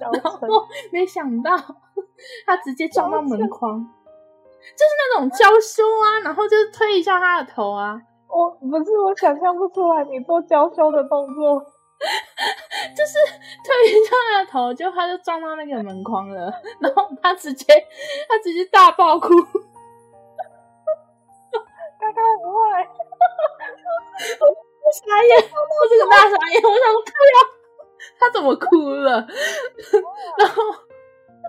[0.00, 0.48] 然后
[0.90, 1.54] 没想到
[2.46, 8.00] 他直接撞到门框，就是那种娇羞啊，然后就是推一下他的头啊。
[8.26, 13.18] 我不是，我想象不出来你做娇羞的动作，就是
[13.62, 17.66] 推一下他的头，就他就撞到那个门框了，然后他直接
[18.26, 19.28] 他直接大爆哭。
[22.12, 22.58] 他不会，
[24.38, 27.36] 我傻眼，我这个大傻眼，我想说，对呀，
[28.18, 29.26] 他怎么哭了？
[30.38, 30.62] 然后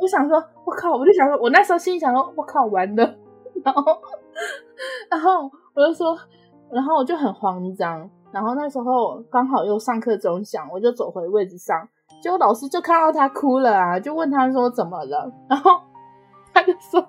[0.01, 3.15] 我想说，我靠，我就想说，我那时候心里想说，我靠，完了。
[3.63, 4.01] 然后
[5.09, 6.17] 然后我就说，
[6.71, 8.09] 然后我就很慌张。
[8.31, 11.87] 然后那时候刚好又上课钟响，我就走回位置上，
[12.21, 15.81] 结果老师就看到他哭了啊，就问他说怎么了，然后
[16.53, 17.01] 他就说，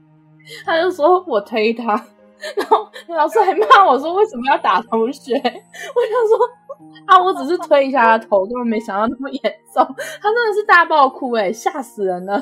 [0.66, 1.96] 他就说我推他，
[2.56, 5.34] 然后老师还骂我说为什么要打同学？
[5.34, 5.50] 我想
[6.28, 6.48] 说
[7.06, 9.42] 啊，我只是推一下他头，根本没想到那么严
[9.74, 12.38] 重，他真的是大爆哭诶，吓死人了，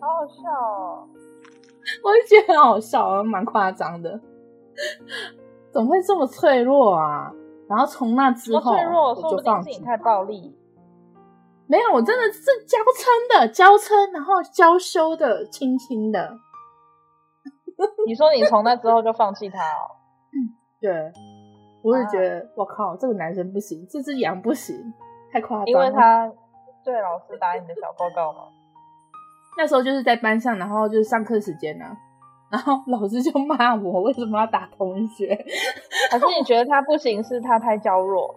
[0.00, 1.08] 好好笑哦，
[2.02, 4.20] 我就觉得很好笑，蛮夸张的。
[5.72, 7.32] 怎么会这么脆弱啊？
[7.68, 9.82] 然后从那之后，脆弱，我就放弃。
[9.82, 10.56] 太暴力。
[11.66, 16.38] 没有，我真的是娇嗔的，娇嗔，然后娇羞的，轻轻的。
[18.06, 19.96] 你说你从那之后就放弃他哦？
[20.32, 21.12] 嗯， 对。
[21.82, 24.74] 我也觉得，我、啊、靠，这个男生不行，这只羊不行，
[25.30, 25.70] 太夸张了。
[25.70, 26.26] 因为他
[26.82, 28.48] 对老师打你的小报告吗？
[29.58, 31.96] 那时候就是在班上，然后就是上课时间呢、啊。
[32.50, 35.36] 然后 老师就骂我为什么要打同学？
[36.10, 38.34] 还是你觉得他不行，是他太娇弱？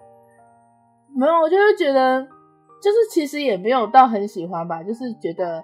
[1.15, 2.21] 没有，我就是觉得，
[2.83, 5.63] 就是其实也没有到很喜欢吧，就是觉得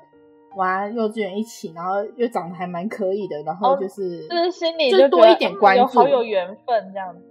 [0.56, 7.22] 玩幼稚园一起，然后又长得还蛮可以的，然后就是、哦、就是心里就多一点关注，有好有缘分这样子，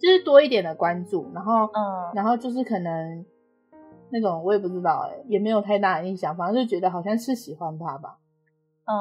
[0.00, 3.24] 就是多一点的关注，然后嗯，然后就是可能
[4.10, 8.18] 那种我也不知道哎、欸，也没有太大的印象，反正就觉得好像是喜欢他吧，
[8.84, 8.94] 嗯。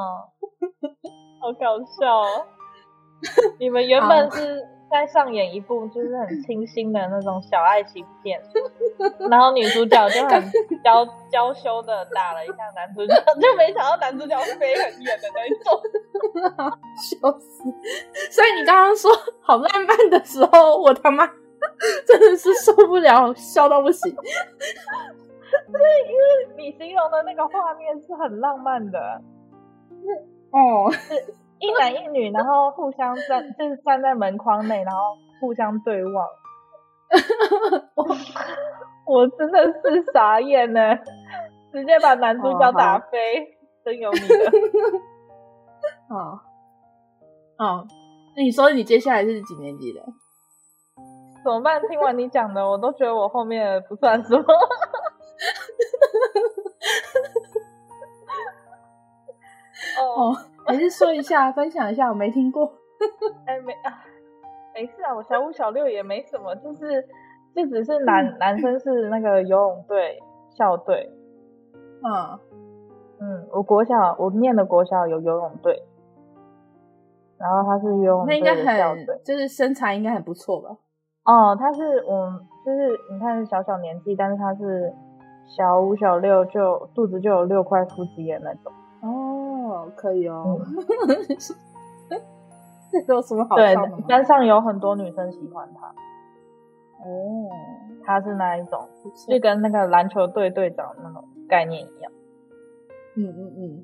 [1.40, 2.46] 好搞笑哦！
[3.60, 8.42] 你们原本是在上演一部就是很清新的那种小爱情片，
[9.30, 10.42] 然后女主角就很
[10.84, 15.82] 娇娇羞的打了一下男主角， 就没想到男主角飞很远的那种，
[16.98, 17.64] 笑死！
[18.32, 21.28] 所以你刚刚说好浪漫的时候，我他妈
[22.06, 24.16] 真的是受不了，笑到不行。
[24.16, 29.00] 对，因为你形容的那个画面是很浪漫的。
[30.52, 36.28] 哦，是一男一女，然后互相站，就是站在门框内，然后互相对望。
[37.96, 38.06] 我
[39.06, 40.96] 我真的是傻眼呢，
[41.72, 43.48] 直接把男主角打飞，哦、
[43.86, 44.36] 真有你的。
[46.14, 46.40] 哦，
[47.58, 47.88] 哦，
[48.36, 50.02] 那你说你接下来是几年级的？
[51.44, 51.82] 怎么办？
[51.88, 54.44] 听完你讲的，我都觉得我后面不算什么。
[60.00, 60.36] 哦，
[60.68, 62.66] 还是说一下，分享一下，我没听过。
[63.48, 64.04] 哎、欸，没啊，
[64.76, 67.02] 没事啊，我小五小六也没什么，就是
[67.56, 70.20] 就只是男、嗯、男生是那个游泳队
[70.56, 71.10] 校队。
[72.04, 72.40] 嗯
[73.20, 75.82] 嗯，我国小我念的国小有游泳队，
[77.40, 80.78] 然后他是游泳队的校队，那应该很就是身材应该很不错吧？
[81.26, 82.32] 哦，他是我
[82.66, 84.94] 就是你看小小年纪，但是他是
[85.48, 88.72] 小五小六就肚子就有六块腹肌的那种。
[89.78, 90.60] 哦，可以哦。
[92.90, 93.90] 这有什么好笑的？
[93.90, 95.88] 对，班上有很多女生喜欢他。
[97.04, 97.50] 哦，
[98.04, 98.88] 他是那一种，
[99.28, 102.12] 就跟那个篮球队队长那种概念一样。
[103.16, 103.84] 嗯嗯嗯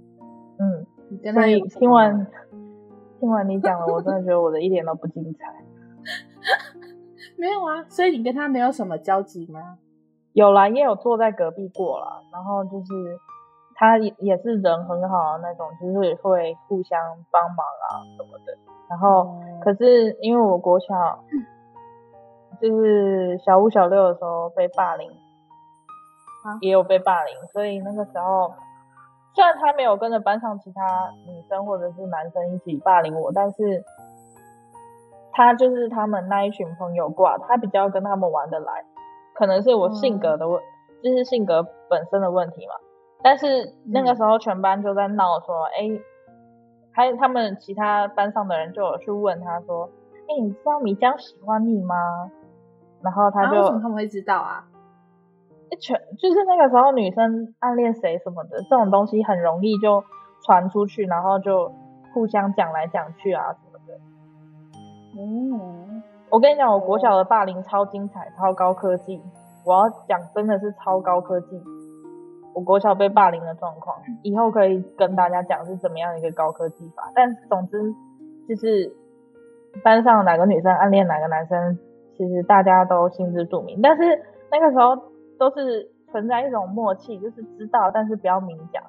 [0.57, 0.87] 嗯。
[1.11, 2.25] 嗯，所以听完
[3.19, 5.63] 听完你讲了，我真的觉得我的一点都不精彩。
[7.37, 9.77] 没有啊，所以你跟他没有什么交集吗？
[10.31, 13.19] 有啦，也有坐在隔壁过啦，然后就是。
[13.83, 16.97] 他也也是人很好的那种，就是会互相
[17.29, 18.57] 帮忙啊什么的。
[18.89, 21.19] 然后，嗯、可是因为我国小
[22.61, 28.53] 就是小五小六的时候被霸凌，啊、也有被霸凌，所以那个时候
[29.35, 33.83] 虽然他没有跟着班上其他女生或者是男生一起霸凌我，但是
[35.33, 38.85] 他就是他们那一群朋友挂，他比较跟他们玩得来，
[39.33, 40.63] 可能是我性格的问，嗯、
[41.03, 42.75] 就是性格本身的问题嘛。
[43.23, 45.99] 但是那个时候全班就在闹说，哎、嗯，
[46.91, 49.89] 还有他们其他班上的人就有去问他说，
[50.27, 51.95] 哎，你知道米江喜欢你吗？
[53.01, 54.65] 然后他就，为什么他们会知道啊？
[55.79, 60.03] 全就是那个时候女生暗恋谁什么的这种东西很容易就
[60.45, 61.71] 传出去，然后就
[62.13, 63.99] 互相讲来讲去啊什么的。
[65.17, 69.19] 嗯，我跟你讲，我国小的霸凌超精彩，超高科技。
[69.65, 71.59] 我要讲真的是超高科技。
[72.53, 77.11] 我国小被霸凌的状况，以后可以跟大家讲是怎么样一个高科技法。
[77.15, 77.93] 但总之
[78.47, 78.95] 就是
[79.83, 81.79] 班上哪个女生暗恋哪个男生，
[82.17, 83.81] 其实大家都心知肚明。
[83.81, 84.03] 但是
[84.51, 84.95] 那个时候
[85.39, 88.83] 都是存在一种默契，就是知道，但是不要明讲。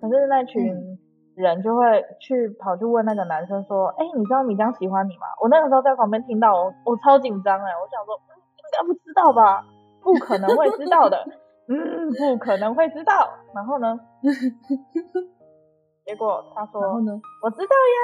[0.00, 0.98] 可是那群
[1.34, 9.66] 人就会去跑去问那个男生说：“哎、嗯，你知道米江喜欢你吗？”我那个时候在旁边听到，我我超紧张哎，我想说，嗯，应该不知道吧？
[10.02, 11.18] 不可能会知道的。
[11.68, 13.28] 嗯，不可能会知道。
[13.54, 13.98] 然后呢？
[16.04, 17.20] 结果他说：“然后呢？
[17.42, 17.98] 我知道呀。”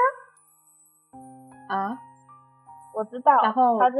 [1.75, 1.97] 啊？
[2.95, 3.31] 我知道。
[3.43, 3.97] 然后他就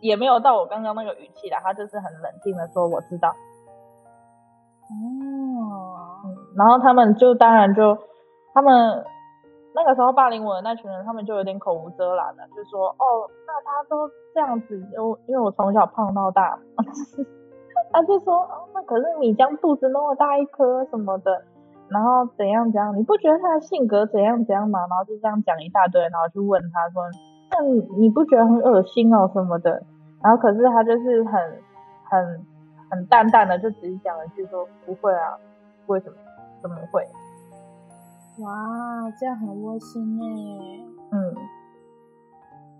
[0.00, 3.28] 也没有到我刚刚那个语气啦，他就是很冷静的说我知道。
[4.90, 4.92] 哦、
[6.24, 7.96] 嗯，然后他们就当然就
[8.52, 9.04] 他们
[9.72, 16.58] 那个时候霸凌我的那群人，他们就有点口无遮拦了，就说哦，那他都这样子，因因为我从小胖到大，
[17.92, 21.42] 他就说哦，那可是米浆肚子那么大一颗什么的，
[21.88, 24.80] 然后怎样怎样，你不觉得他的性格怎样怎样吗？
[24.88, 27.02] 然后就这样讲一大堆，然后去问他说，
[27.50, 29.82] 那你你不觉得很恶心哦什么的？
[30.22, 31.32] 然后可是他就是很
[32.10, 32.46] 很。
[32.92, 35.38] 很淡淡的就只是讲了一句说不会啊，
[35.86, 36.16] 为什么？
[36.60, 37.00] 怎么会？
[38.42, 40.26] 哇，这样很窝心哎。
[41.12, 41.34] 嗯，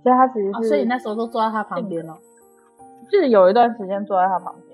[0.02, 2.18] 所以他其实是、哦，所以你那时候都坐在他旁边了，
[3.08, 4.69] 就是有一段时间坐在他旁边。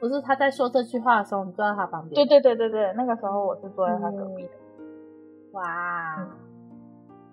[0.00, 2.14] 不是他在说这句话的时候，你坐在他旁边？
[2.14, 4.50] 对对对对对，那个时候我是坐在他隔壁的。
[4.78, 5.62] 嗯、哇、
[6.18, 6.30] 嗯，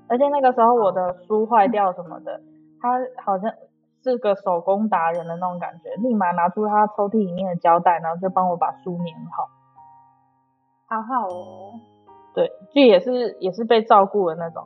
[0.09, 2.43] 而且那个时候我的书坏掉什么的，嗯、
[2.81, 3.51] 他好像。
[4.03, 9.49] 是个手工达人的那种感觉，立马拿出他抽屉里面的胶带，然后就帮我把书粘好，
[10.87, 11.73] 好好哦。
[12.33, 14.63] 对，就也是也是被照顾的那种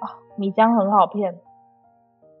[0.00, 0.20] 啊。
[0.36, 1.40] 米浆很好骗，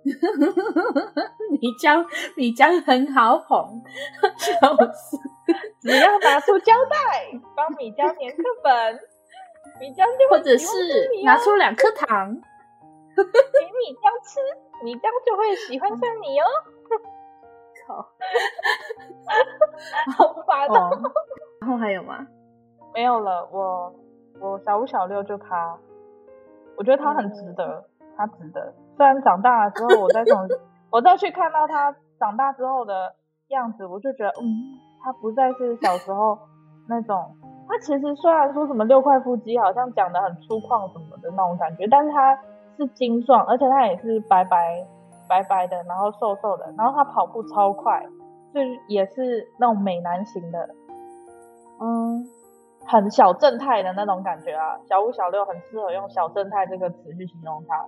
[1.50, 3.82] 米浆米浆很好哄，
[4.20, 4.46] 就
[4.92, 5.16] 是
[5.80, 8.94] 只要拿出胶带帮米浆粘课本，
[9.80, 10.66] 米浆就会、哦、或者是
[11.24, 12.34] 拿出两颗糖。
[13.16, 14.40] 给米浆吃，
[14.82, 16.44] 米浆就会喜欢上你哦。
[17.86, 17.96] 靠，
[20.18, 20.90] 好烦哦。
[21.60, 22.26] 然后还有吗？
[22.92, 23.48] 没有了。
[23.52, 23.94] 我
[24.40, 25.78] 我小五小六就他，
[26.76, 28.74] 我觉得他很值得，嗯、他值得。
[28.96, 30.48] 虽然长大了之后，我再从
[30.90, 33.14] 我再去看到他长大之后的
[33.48, 36.38] 样子，我就觉得，嗯，他不再是小时候
[36.88, 37.36] 那种。
[37.66, 42.38] 他其实虽然说什么六块腹肌，好像讲的很粗犷什么的那种感觉，但是他。
[42.76, 44.84] 是精壮，而且他也是白白
[45.28, 48.04] 白白的，然后瘦瘦的，然后他跑步超快，
[48.52, 50.68] 就也是那种美男型的，
[51.80, 52.26] 嗯，
[52.84, 54.76] 很小正太的那种感觉啊。
[54.88, 57.86] 小五小六很适合用小正太这个词去形容他，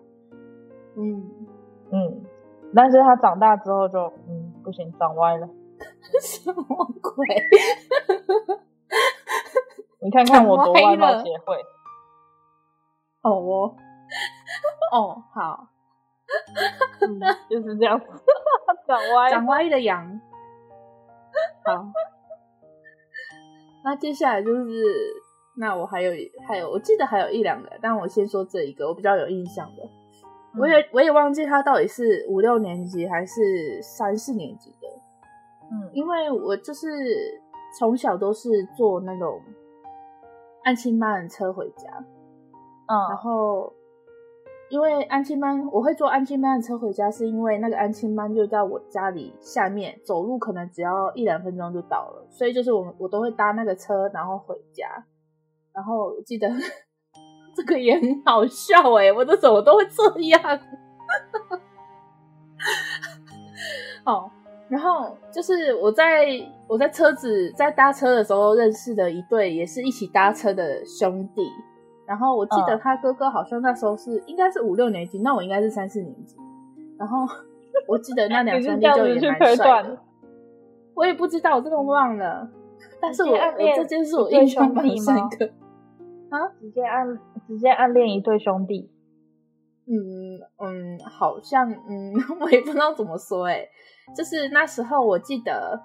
[0.96, 1.22] 嗯。
[1.92, 2.24] 嗯，
[2.74, 5.48] 但是他长大之后就嗯不行，长歪了，
[6.20, 6.64] 什么
[7.00, 7.26] 鬼？
[10.02, 11.56] 你看看我多外貌协会，
[13.22, 13.76] 好哦。
[14.92, 15.68] 哦，好，
[17.00, 18.06] 嗯，就是这样子，
[18.86, 20.20] 长歪，长歪的羊。
[21.64, 21.84] 好，
[23.84, 25.14] 那接下来就是，
[25.58, 26.12] 那我还有
[26.48, 29.82] 还有，我记得还有一两个，但我先说这一个我比较有印象的。
[30.56, 34.88] 嗯、我也我也忘记他到底是五六年级还是三四年级的。
[35.70, 36.88] 嗯，因为我就是
[37.78, 39.40] 从小都是坐那种
[40.64, 41.88] 安亲班的车回家，
[42.86, 43.72] 嗯，然后。
[44.68, 54.88] 因为安亲班，我会坐安亲班的车回家，是因为那个安亲班就在我家里下面，走路可能只要一两分钟就到了，所以就是我我都会搭那个车，然后回家。
[55.72, 56.48] 然后我记得
[57.56, 60.40] 这个也很好笑诶，我的怎么都会这样。
[64.04, 64.30] 哦，
[64.68, 66.26] 然后就是我在
[66.68, 71.42] 我在车子在搭车的时候认识的一对，也是一起搭车的兄弟。
[72.06, 76.36] 然后我记得他哥哥好像那时候是、嗯、应该是五六年级，那我应该是三四年级。
[76.98, 77.26] 然后
[77.88, 79.98] 我记得那两 兄弟就也蛮帅的。
[80.94, 82.48] 我也不知道，我真的忘了。
[83.00, 85.50] 但是我我这件事我印象蛮深刻。
[86.30, 87.06] 啊，直接暗
[87.46, 88.90] 直接暗恋一对兄弟。
[89.88, 89.94] 嗯
[90.58, 93.68] 嗯，好像嗯， 我也不知道怎么说诶。
[94.16, 95.80] 就是那时候我记得，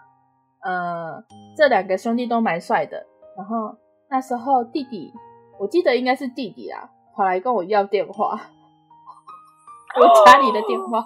[0.64, 1.24] 呃，
[1.56, 3.06] 这两个兄弟都蛮帅的。
[3.38, 3.78] 然后
[4.10, 5.12] 那时候弟弟。
[5.60, 8.32] 我记得应该是弟弟啊，跑来跟我要电话，
[9.96, 11.06] 我家里的电话。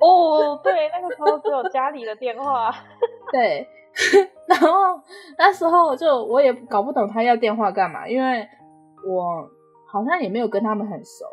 [0.00, 2.72] 哦，对，那个时候只有家里的电话。
[3.30, 3.68] 对，
[4.48, 4.98] 然后
[5.36, 8.48] 那时候就我也搞不懂他要电话干嘛，因为
[9.06, 9.46] 我
[9.96, 11.24] 好像也没有跟他们很熟，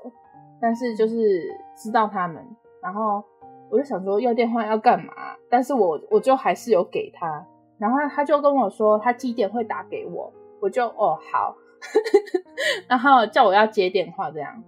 [0.62, 1.44] 但是就是
[1.76, 2.42] 知道他们，
[2.82, 3.24] 然后
[3.70, 5.14] 我就想说要电话要干嘛，
[5.50, 7.46] 但是我我就还是有给他，
[7.78, 11.56] 然后他就跟我说他几点会打给我，我就哦好。
[12.88, 14.64] 然后叫我要接电话，这样，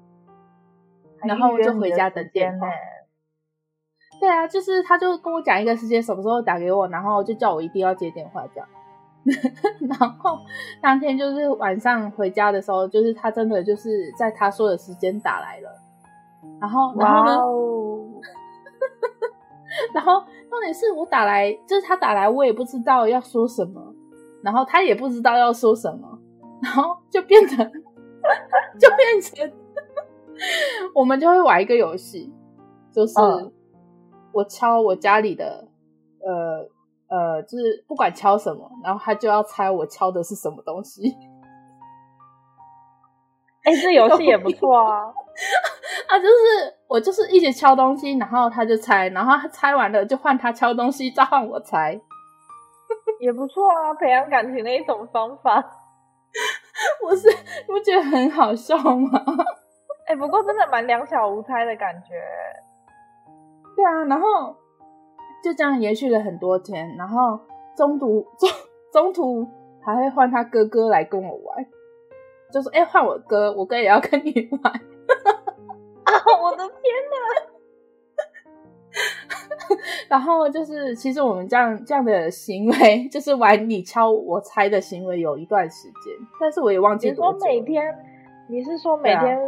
[1.24, 2.68] 然后我就回家等电话。
[4.20, 8.68] 对啊，就是他就跟我讲一个时间，什么时候打给我，然后就叫我一定要接电话，这样。
[9.90, 10.40] 然后
[10.82, 15.70] 当天就是晚上回家的时候，就是他真的就是在他说的时间打来了。
[16.62, 18.22] 然后，然后呢？Wow.
[19.94, 23.94] 然后重点是我打来，就是他打来，我也不知道要说什么，
[24.44, 26.20] 然后他也不知道要说什么。
[26.62, 27.58] 然后就变成，
[28.80, 29.52] 就变成，
[30.94, 32.32] 我们就会玩一个游戏，
[32.92, 33.14] 就是
[34.32, 35.68] 我敲我家里的，
[36.20, 36.70] 呃
[37.10, 41.16] 呃，就是不管敲什么，然后他就要猜我敲的是什么东西。
[43.64, 45.02] 哎、欸，这游戏也不错啊！
[46.08, 52.00] 啊，就是我就是一直敲东西，然后他就猜，然后他猜完了就换他敲东西，再换我猜，
[53.20, 55.64] 也不错啊，培养感情的一种方法。
[57.04, 59.20] 我是你不觉得很好笑吗？
[60.08, 62.14] 哎、欸，不过真的蛮两小无猜的感觉。
[63.76, 64.56] 对啊，然后
[65.46, 67.40] 就这样延续了很多天，然后
[67.78, 68.50] 中途中
[68.92, 69.48] 中途
[69.80, 71.64] 还会换他哥哥来跟我玩。
[72.52, 74.74] 就说：“哎，换我哥，我哥也要跟你玩。”
[76.04, 76.82] 啊，我的天
[77.12, 77.18] 哪！
[80.10, 87.10] 然后就是，其实我们这样这样的行为，就是玩你敲我猜的行为，有一段时间，但是我也忘记。
[87.10, 87.96] 你说每天，
[88.50, 89.40] 你是说每天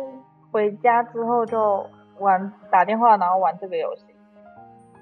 [0.52, 1.84] 回家之后就
[2.20, 4.04] 玩、啊、打电话，然后玩这个游戏？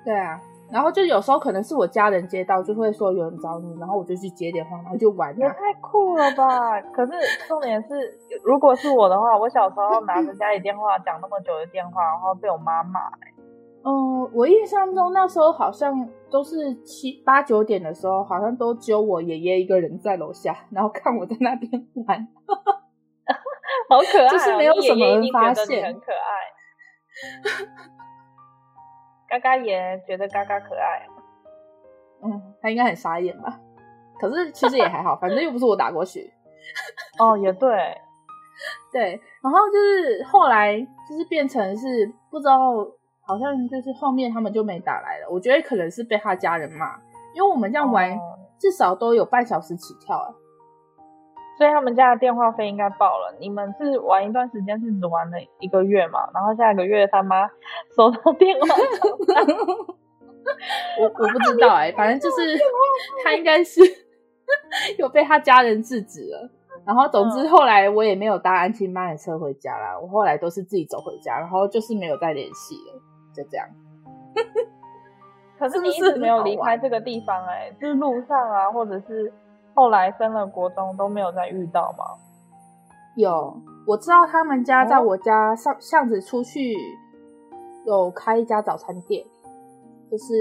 [0.06, 0.39] 对啊。
[0.76, 5.34] 然后就有时候可能是我家人接到，就会说有人找你，然后我就去接电话，然后就玩。
[5.39, 6.82] 也太酷了吧！
[6.91, 7.13] 可是
[7.47, 13.34] 重点是，如果是我的话，我小时候拿着家里电话讲那么久的电话，然后被我妈骂、欸。
[13.86, 21.71] 嗯，我印象中那时候好像都是七八九点的时候，好像都只有我爷爷一个人在楼下，然后看我在那边
[22.05, 22.28] 玩，
[23.88, 26.28] 好可爱、哦，就是没有什么人发现，很可爱。
[29.39, 31.05] 嘎嘎也觉得嘎嘎可爱，
[32.23, 33.59] 嗯，他应该很傻眼吧？
[34.19, 36.31] 可是其实也还好， 反正又不是我打过去。
[37.19, 37.69] 哦，也对，
[38.91, 39.21] 对。
[39.41, 42.57] 然后就是后来就是变成是不知道，
[43.21, 45.27] 好像就是后面他们就没打来了。
[45.29, 46.95] 我觉得可能是被他家人骂，
[47.33, 48.17] 因为我们这样玩
[48.57, 50.33] 至少都有半小时起跳啊。
[51.58, 53.34] 所以他们家的电话费应该爆了。
[53.39, 56.30] 你们是玩一段时间是只玩了一个月嘛？
[56.34, 57.47] 然后下一个月他妈
[57.95, 58.68] 收到电话，
[60.99, 62.60] 我我不知道哎、欸，反正就是
[63.24, 63.80] 他应该是
[64.99, 66.49] 有被他家人制止了。
[66.86, 72.99] 然后总之后来我也没有搭安亲班的车回家啦，我后来都是自己走回家，然后就是没有再联系了，
[73.34, 73.66] 就这样。
[75.58, 79.32] 可是你一直没有离开这个地方哎、欸，就是路上啊，或者是。
[79.76, 82.05] 后来升了国中都没有再遇到吗？
[83.15, 86.76] 有，我知道他们家在我家巷巷子出去
[87.86, 89.23] 有开一家早餐店，
[90.09, 90.34] 就是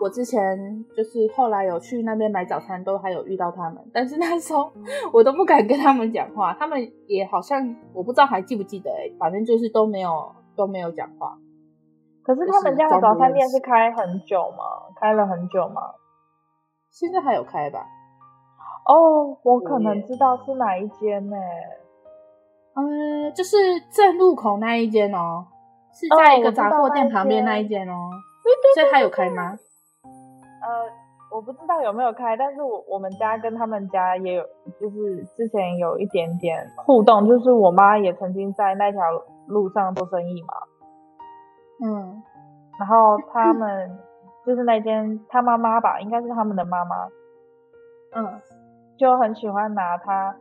[0.00, 4.72] 我之前就是后来有去那边买早餐，都还有遇到他们，但是那时候
[5.12, 11.38] 我都不敢跟他们讲话，他们也好像我不知道还记不记得哎、欸，反正就是都没有都没有讲话。
[12.22, 14.92] 可是他们家的早餐店是开很久吗？
[15.00, 15.80] 开了很久吗？
[16.90, 17.86] 现在还有开吧？
[18.86, 21.36] 哦，我可能知道是哪一间呢？
[22.74, 23.56] 嗯，就是
[23.90, 25.46] 正路口那一间哦，
[25.92, 28.10] 是在一个杂货店旁边那一间哦。
[28.42, 29.58] 对对对，所以他有开吗？
[30.62, 30.68] 呃，
[31.30, 34.42] 我不知道有没有开，但是我我们家跟他们家也有，
[34.80, 39.00] 就是之前有一点点互动，就是我妈也曾经在那条
[39.46, 40.54] 路上做生意嘛。
[41.84, 42.22] 嗯，
[42.78, 43.98] 然后他们
[44.46, 47.08] 就是那间他妈妈吧，应该是他们的妈妈。
[48.14, 48.40] 嗯。
[49.00, 50.36] 就很喜欢拿他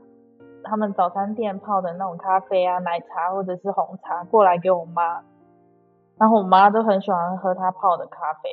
[0.66, 5.22] 他们早餐店泡的那种咖啡啊、奶茶或者是红茶过来给我妈，
[6.20, 8.49] 然后我妈都很喜欢喝他泡的咖啡。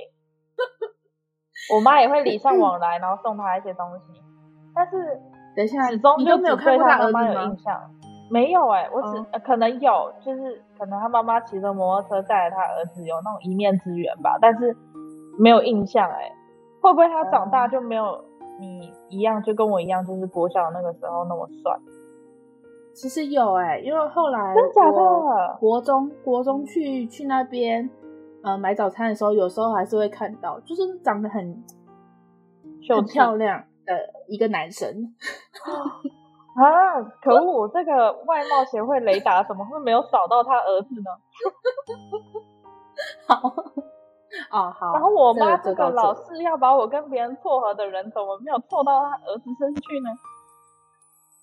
[1.75, 4.23] 我妈也会礼尚往来，然后送他一些东西。
[4.73, 5.21] 但是
[5.57, 7.81] 等一下，始终就没有对他妈妈有印象。
[8.31, 14.77] 没有哎、欸，我只、呃、可能有，就是可能他妈妈骑着摩托车带着他儿子有那种一面之缘吧，但是
[15.37, 16.33] 没有印象哎、欸。
[16.81, 18.25] 会不会他长大就没有？
[18.61, 21.79] 你一样就跟我一样，就是国小那个时候那么帅。
[22.95, 25.57] 其实有哎、欸，因为后来真的假的？
[25.61, 27.89] 国中国中去去那边
[28.43, 31.63] 呃买早餐的时候，有时候还是会看到，就是长得很
[32.89, 33.93] 很漂亮的
[34.29, 35.15] 一个男生。
[36.57, 37.03] 啊！
[37.23, 41.11] 可恶，这个外貌协会雷达怎么会没有扫到他儿子呢？
[43.29, 43.53] 好。
[44.51, 44.93] 哦，好。
[44.93, 50.11] 然后我妈这个老是要把我跟别人撮合的人，怎么没有凑到他儿子身去呢？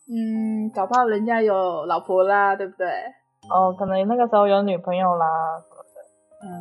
[0.10, 2.88] 嗯，搞不好人家有老婆啦，对不对？
[3.50, 5.26] 哦，可能那个时候有女朋友啦，
[5.60, 6.02] 什么的。
[6.46, 6.52] 嗯，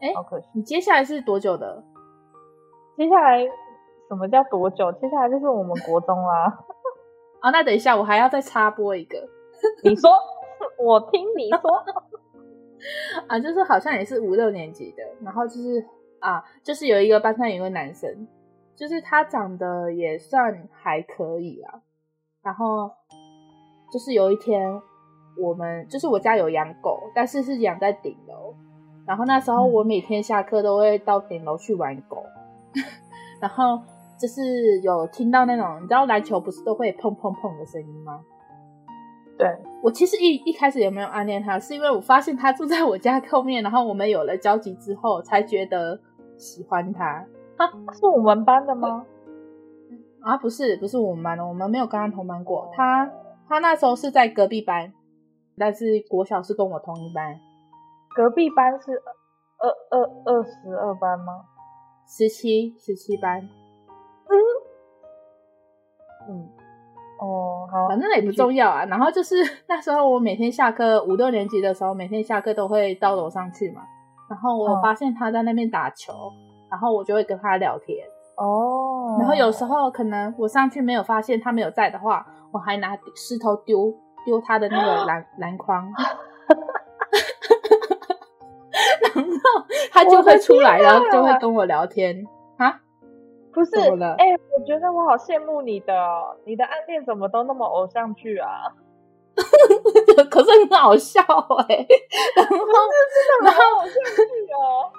[0.00, 0.08] 对。
[0.08, 0.46] 哎，好可惜。
[0.54, 1.82] 你接下来是多久的？
[2.96, 3.38] 接下来
[4.08, 4.90] 什么叫多久？
[4.92, 6.44] 接下来就是我们国中啦。
[7.40, 9.16] 啊、 哦，那等一下我还要再插播一个。
[9.84, 10.10] 你说，
[10.84, 11.60] 我听你说。
[13.28, 15.84] 啊，就是好像也是五六年级的，然后就是
[16.20, 18.26] 啊，就是有一个班上有一个男生，
[18.74, 21.80] 就是他长得也算还可以啊。
[22.42, 22.90] 然后
[23.92, 24.68] 就是有一天，
[25.38, 28.54] 我们就是我家有养狗，但是是养在顶楼，
[29.06, 32.24] 然然后那时候我每天下课都会到顶楼去玩狗，
[32.74, 32.82] 嗯、
[33.42, 33.78] 然后
[34.18, 38.24] 就是有听到那种，你知道篮球不是都会砰砰砰的声音吗？
[39.42, 45.98] 对，我其实一一开始也没有暗恋他，是因为我发现他住在我家后面，然后我们有了交集之后，才觉得
[46.36, 47.26] 喜欢他。
[47.58, 49.04] 他是我们班的吗？
[50.20, 52.70] 啊，不是，不是我们班的，我们没有跟他同班过。
[52.72, 53.10] 他
[53.48, 54.92] 他那时候是在隔壁班，
[55.58, 57.40] 但是国小是跟我同一班。
[58.14, 58.92] 隔壁班是
[59.58, 61.46] 二二二十二班吗？
[62.06, 63.40] 十七十七班。
[64.28, 64.32] 嗯
[66.28, 66.48] 嗯。
[67.22, 68.84] 哦，好，反正也不重要啊。
[68.86, 69.36] 然后就是
[69.68, 73.82] 那时候，我每天下课五六年级的时候，每天下课都会到楼上去嘛。
[74.28, 76.32] 然后我发现他在那边打球，哦、
[76.70, 77.98] 然后我就会跟他聊天。
[78.36, 79.16] 哦。
[79.20, 83.94] 然后有时候可能我上去没有发现他没有在的话，我还拿石头丢
[84.24, 85.86] 丢他的那个篮 篮筐。
[89.02, 92.26] 然后他就会出来，然后就会跟我聊天。
[93.52, 95.92] 不是，哎、欸，我觉得我好羡慕你的，
[96.44, 98.48] 你的暗恋怎么都那么偶像剧啊？
[100.30, 101.86] 可是很好笑哎、欸，
[102.36, 104.22] 然后真的很偶像剧
[104.52, 104.90] 哦。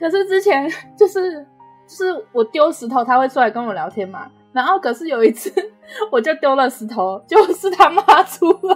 [0.00, 0.68] 可是之前
[0.98, 1.46] 就是
[1.86, 4.30] 就是我丢石头，他会出来跟我聊天嘛。
[4.52, 5.52] 然后可是有一次，
[6.10, 8.74] 我就丢了石头，就是他妈出来，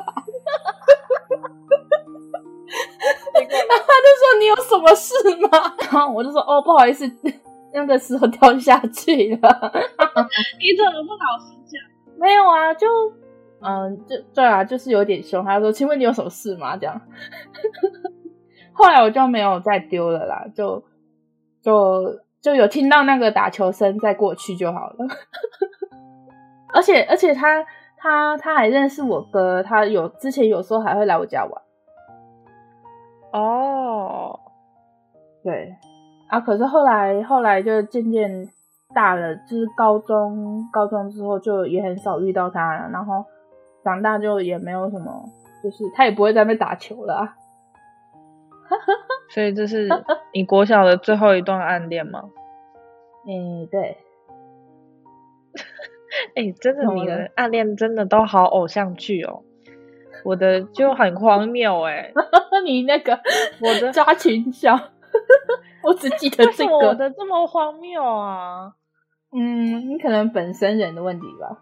[3.34, 5.14] 然后他就说你有什么事
[5.46, 5.74] 吗？
[5.90, 7.06] 然后我就说哦，不好意思。
[7.74, 9.72] 那个时候掉下去了，
[10.58, 11.80] 你怎么不老实讲？
[12.18, 12.86] 没有啊，就
[13.60, 15.44] 嗯，就对啊，就是有点凶。
[15.44, 17.00] 他说：“请问你有什么事吗？”这样，
[18.72, 20.82] 后来我就没有再丢了啦，就
[21.62, 24.96] 就就有听到那个打球声再过去就好了。
[26.74, 27.64] 而且而且他
[27.96, 31.62] 他他还认识我哥，他有之前有时候还会来我家玩。
[33.32, 34.38] 哦，
[35.42, 35.74] 对。
[36.32, 36.40] 啊！
[36.40, 38.48] 可是后来，后来就渐渐
[38.94, 42.88] 大了，就是高中，高中之后就也很少遇到他了。
[42.90, 43.22] 然后
[43.84, 45.28] 长大就也没有什么，
[45.62, 47.36] 就是他也不会在那打球了啊。
[49.28, 49.86] 所以这是
[50.32, 52.22] 你国小的最后一段暗恋吗？
[53.28, 53.98] 嗯，对。
[56.34, 59.42] 哎、欸，真的，你的暗恋真的都好偶像剧哦。
[60.24, 62.14] 我的就很荒谬哎、欸。
[62.64, 63.20] 你那个，
[63.60, 64.80] 我的 抓群像。
[65.84, 68.72] 我只记得这个，我的这么荒谬啊！
[69.32, 71.58] 嗯，你可能本身人的问题吧。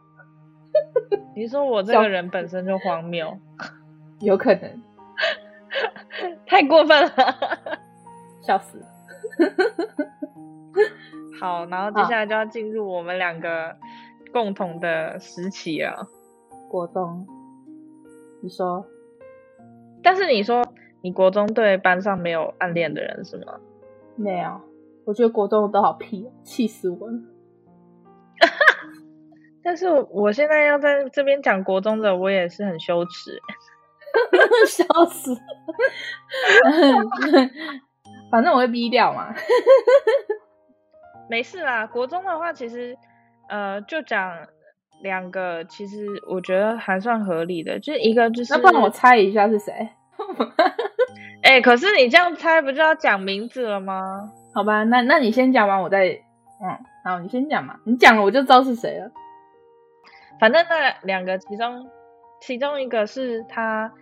[1.35, 3.39] 你说我这个人本身就荒谬，
[4.21, 4.83] 有可能，
[6.47, 7.11] 太过分了，
[8.43, 8.85] 笑死。
[11.41, 13.77] 好，然后接下来就要进入我们两个
[14.33, 16.07] 共同的时期了。
[16.69, 17.27] 国中，
[18.43, 18.85] 你说？
[20.03, 20.65] 但是你说
[21.03, 23.59] 你国中对班上没有暗恋的人是吗？
[24.21, 24.61] 没有，
[25.05, 27.15] 我觉得国中的都好屁，气死我了。
[29.63, 33.39] 但是我现在要在这边讲国中的，我也是很羞耻，
[34.67, 35.37] 笑死。
[38.31, 39.35] 反正我会逼掉嘛。
[41.29, 42.97] 没事啦，国中的话其实，
[43.49, 44.35] 呃，就讲
[45.03, 49.91] 两个，其实我觉得还算合理的，就是一个就是，那不然我猜一下是谁？
[51.43, 54.31] 哎、欸，可是你这样猜不就要讲名字了吗？
[54.55, 57.77] 好吧，那那你先讲完，我再嗯，好，你先讲嘛。
[57.85, 59.11] 你讲了我就知道是谁了。
[60.39, 61.89] 反正那两个其中，
[62.41, 63.93] 其中一个是他，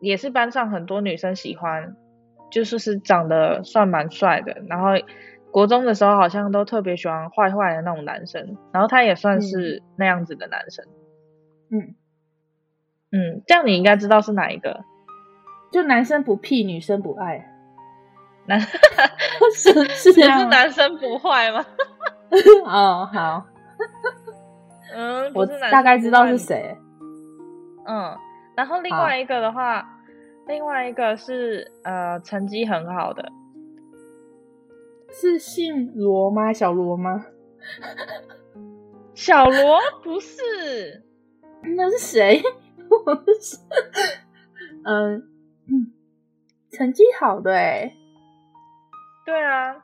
[0.00, 1.96] 也是班上很多女生喜欢，
[2.50, 4.62] 就是是长得算蛮帅的。
[4.68, 4.90] 然后
[5.50, 10.84] 国中的时候好像都特别喜欢坏坏的那种男生，然后他也算是那样子的男生。
[11.70, 11.94] 嗯
[13.12, 14.84] 嗯，这样你应该知道是哪一个。
[15.70, 17.52] 就男生不屁，女生不爱，
[18.46, 18.60] 男
[19.54, 21.64] 是是也是男生不坏吗？
[22.64, 23.46] 哦，好，
[24.94, 26.76] 嗯，我大概知道是谁。
[27.86, 28.16] 嗯，
[28.56, 29.86] 然后另外一个的话，
[30.46, 33.30] 另外一个是呃成绩很好的，
[35.12, 36.52] 是姓罗吗？
[36.52, 37.26] 小罗吗？
[39.14, 41.02] 小罗不是，
[41.76, 42.42] 那是谁？
[43.04, 43.56] 我是，
[44.84, 45.28] 嗯。
[45.68, 45.92] 嗯，
[46.70, 47.92] 成绩好的哎，
[49.24, 49.76] 对啊，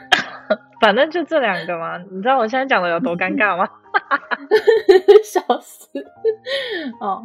[0.80, 1.98] 反正就这两个嘛。
[1.98, 3.68] 你知道我现在讲的有多尴尬吗？
[5.24, 5.88] 笑死！
[7.00, 7.24] 哦，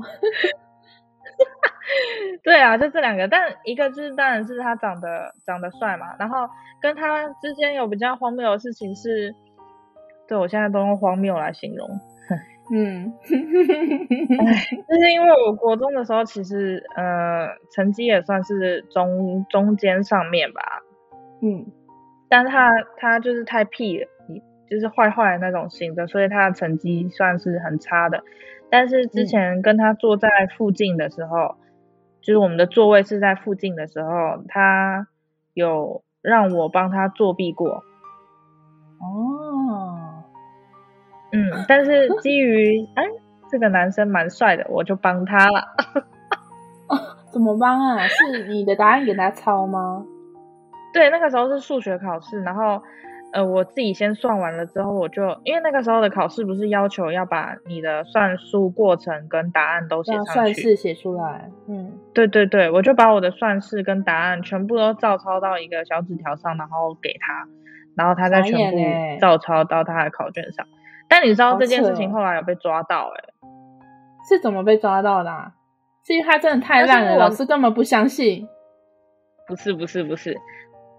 [2.43, 3.27] 对啊，就这两个。
[3.27, 6.49] 但一个就是当然是他长得长得帅嘛，然后
[6.81, 9.33] 跟他之间有比较荒谬的事情是，
[10.27, 11.87] 对我现在都用荒谬来形容。
[12.73, 20.81] 嗯， 就是因为我国中的时候，其实呃成绩也算是中中间上面吧，
[21.41, 21.65] 嗯，
[22.27, 24.07] 但是他他就是太屁了，
[24.67, 28.23] 就是坏坏的那种型的，所以他的成绩算是很差的。
[28.71, 31.57] 但是之前跟他坐在附近的时候，嗯、
[32.21, 35.07] 就是我们的座位是在附近的时候，他
[35.53, 37.83] 有让我帮他作弊过。
[38.99, 39.34] 哦。
[41.35, 43.03] 嗯，但是 基于哎，
[43.51, 45.59] 这个男生蛮帅的，我就帮他了。
[46.87, 46.97] 哦，
[47.31, 48.07] 怎么帮啊？
[48.07, 50.05] 是你的答案给他抄吗？
[50.93, 52.81] 对，那个时候是数学考试，然后
[53.33, 61.49] 呃，我自己先算完了之后，我就因为那个时候的考试不是要求要把你的算术过程跟答案都写上去，算式写出来。
[61.67, 67.45] 嗯，对对对，我就把我的算式跟答案全部都照抄到一个小纸条上，然后给他，
[67.95, 68.77] 然后他再全部
[69.19, 70.65] 照抄到他的考卷上。
[71.07, 73.23] 但你知道这件事情后来有被抓到哎、
[74.29, 75.51] 是怎么被抓到的、啊？
[76.05, 78.47] 是因为他真的太烂了，老师根本不相信。
[79.47, 80.35] 不是不是不是，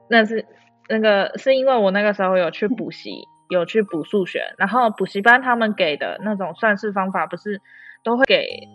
[0.08, 0.44] 那是
[0.88, 7.60] 那个是因为我那个时候有去补习，有去补数学，然后补习班他们给的那种算式方法不是
[8.04, 8.68] 都会给，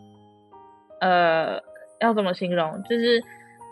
[0.99, 1.61] 呃，
[1.99, 2.83] 要怎么形容？
[2.83, 3.21] 就是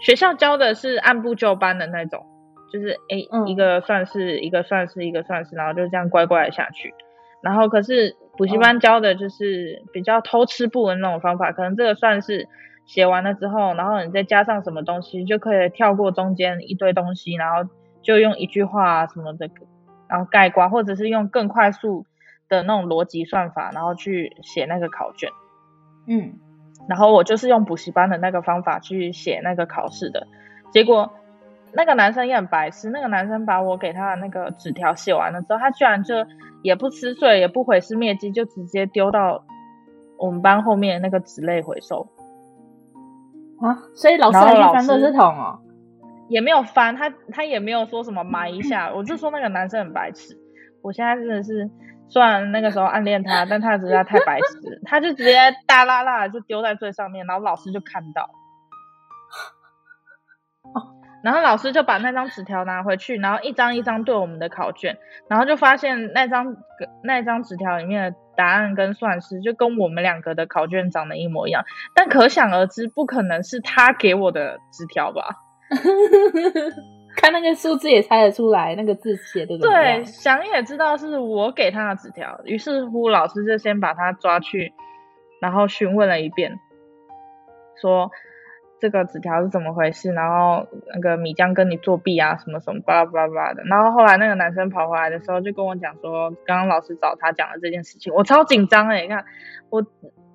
[0.02, 2.26] 学校教的是按部就班的那种，
[2.72, 6.94] 就是哎、嗯、一个算式一个算式一个算式，然后就这样乖乖的下去。
[7.42, 12.48] 然后可是补习班教的就是比较偷吃步的那种方法，可能这个算是
[12.86, 17.70] 写完了之后，然后你再加上什么东西，就可以跳过中间一堆东西，然后
[18.02, 19.50] 就用一句话什么的，
[20.08, 22.06] 然后概括，或者是用更快速
[22.48, 25.30] 的那种逻辑算法，然后去写那个考卷。
[26.08, 26.34] 嗯，
[26.88, 30.28] 然后我就是用补习班的那个方法去写那个考试的，
[30.72, 31.12] 结果
[31.74, 36.16] 那个男生也很白痴，那个男生把我给他的那个纸条写完了之后，他居然就。
[36.62, 39.46] 也不吃碎，也不毁尸灭迹，就直接丢到
[40.18, 42.06] 我们班后面那个纸类回收
[43.62, 43.80] 啊！
[43.96, 45.58] 所以老师还去翻垃圾桶哦？
[46.28, 50.38] 也没有翻，他他也没有说什么埋一下，我就说那个男生很白痴。
[50.82, 51.72] 我现在真的是，
[52.10, 58.30] 虽然那个时候暗恋他，但他实在太白痴，他就直接大剌剌的就丢在最上面，然后老师就看到。
[61.22, 64.98] 然后老师就把那张纸条拿回去，然后一张一张对我们的考卷，
[65.28, 66.56] 然后就发现那张
[67.04, 71.64] 那张纸条里面的答案跟算式就跟我们两个的考卷长得一模一样，
[71.94, 75.24] 但可想而知，不可能是他给我的纸条吧？
[77.18, 82.40] 看那个数字也猜得出来，那个字写的对，想也知道是我给他的纸条。
[82.46, 84.72] 于是乎，老师就先把他抓去，
[85.42, 86.58] 然后询问了一遍，
[87.82, 88.10] 说。
[88.80, 90.12] 这个纸条是怎么回事？
[90.12, 93.64] 然后那个米江跟你作弊啊，什么什么巴拉巴拉巴拉的。
[93.66, 99.02] 然后后来那个男生跑回来的时候，就跟我讲说，刚刚老师找他讲了这件事情，我超紧张哎！
[99.02, 99.26] 你看，
[99.70, 99.86] 我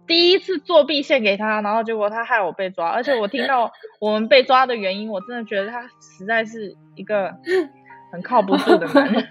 [0.06, 7.34] 第一次作弊献给他，然后结果他害我被抓，而且我听到我们被抓的原因，我真的觉得他实在是一个
[8.12, 9.26] 很靠不住的男人，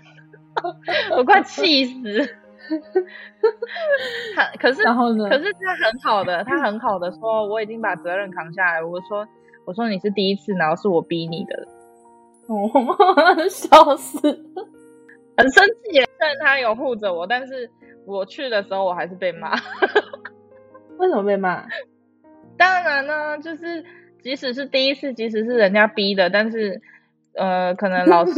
[1.16, 2.38] 我快气死。
[4.36, 5.30] 他可是，然后呢？
[5.30, 8.84] 可是他很好的，他很好的说，我已经把责任扛下来。
[8.84, 9.28] 我说，
[9.66, 11.68] 我说你是第一次，然后是我逼你的。
[12.48, 12.68] 哦，
[13.50, 14.20] 笑死，
[15.38, 15.92] 很生气。
[15.92, 17.70] 虽然他有护着我，但是
[18.06, 19.54] 我去的时候我还是被骂。
[20.98, 21.66] 为什么被骂？
[22.58, 23.84] 当然呢，就是
[24.22, 26.82] 即使是第一次，即使是人家逼的，但是
[27.36, 28.34] 呃，可能老师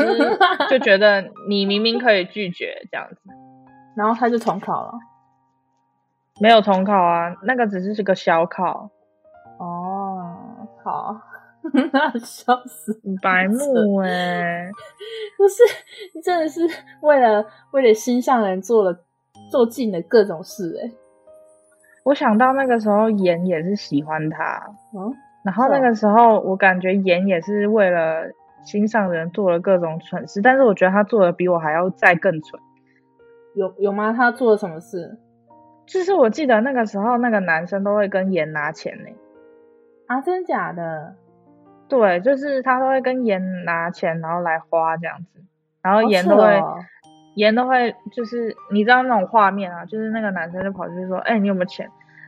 [0.70, 3.18] 就觉得你明明可以拒绝这样子。
[3.96, 4.94] 然后他就重考了，
[6.40, 8.90] 没有重考啊，那个只是是个小考。
[9.58, 11.16] 哦，好，
[11.94, 14.72] 那 笑死，白目哎、欸，
[15.38, 15.64] 不是，
[16.14, 16.60] 你真的是
[17.02, 19.00] 为了为了心上人做了
[19.50, 20.92] 做尽了各种事哎。
[22.04, 24.62] 我想到那个时候妍也是喜欢他，
[24.94, 25.12] 嗯，
[25.44, 28.30] 然后那个时候我感觉妍也是为了
[28.64, 32.60] 心上人做了各种蠢事，但是我觉得他做的比我还要再更蠢。
[33.56, 34.14] 有有吗？
[34.14, 35.18] 他做了什么事？
[35.88, 39.10] 就是我记得那个时候，那个男生都会跟妍拿钱呢。
[40.08, 41.16] 啊，真假的？
[41.88, 45.44] 对，就是他都会跟妍拿钱，然后来花这样子。
[45.82, 46.62] 然后妍都会，
[47.36, 51.88] 妍、哦、都会，就是你知道那种画面啊，就是那个男生就跑去说：“哎、欸，你有没有钱？”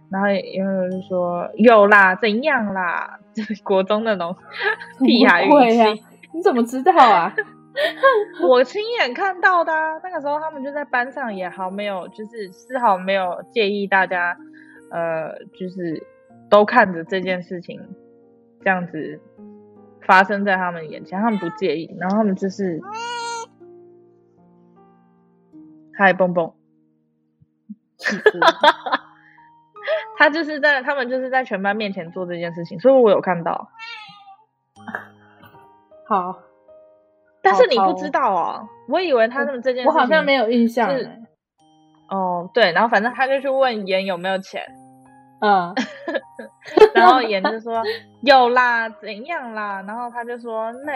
[0.09, 4.35] 然后有人就说：“有啦，怎样啦？” 就是国中那种
[5.03, 5.93] 屁孩语气、啊。
[6.33, 7.33] 你怎么知道啊？
[8.47, 14.37] 我亲眼看到的啊，那个时候他们就在班上也好没有，就是丝毫没有介意大家，
[14.91, 16.05] 呃，就是
[16.49, 17.79] 都看着这件事情
[18.63, 19.21] 这样子
[20.05, 22.79] 发生在他们眼前，他们不介意，然后他们就是，
[25.97, 26.53] 嗨，蹦蹦。
[30.17, 33.69] 他就是在他们就是在全班面前做这件事情，所以我有看到。
[36.07, 36.39] 好，
[37.47, 40.89] 但是你不知道哦，我以为他们这件事情，我好像没有印象。
[42.09, 44.61] 哦，对，然后反正他就去问严有没有钱，
[45.41, 45.73] 嗯，
[46.93, 47.81] 然后严就说
[48.21, 49.81] 有啦，怎样啦？
[49.87, 50.93] 然后他就说那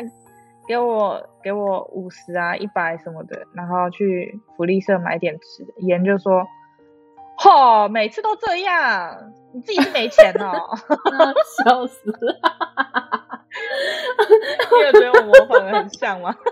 [0.68, 5.74] 给我给我五十啊，一百什么的，然后去福利社买点吃的。
[5.88, 6.46] 严就说。
[7.38, 9.18] 嚯、哦，每次都这样，
[9.52, 10.78] 你自己是没钱哦，
[11.66, 12.36] 笑死了！
[14.72, 16.36] 你有觉得我模仿的很像吗？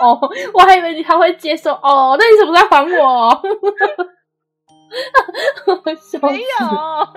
[0.00, 0.18] 哦，
[0.54, 3.42] 我还以为你还会接受哦，那你怎么在还我？
[6.22, 7.08] 没有哦，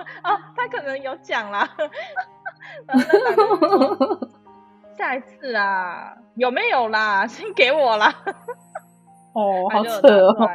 [0.56, 1.68] 他可能有讲啦。
[4.96, 7.26] 下一次啊，有没有啦？
[7.26, 8.14] 先给我啦。
[9.34, 10.34] 哦，好扯哦！
[10.38, 10.46] 好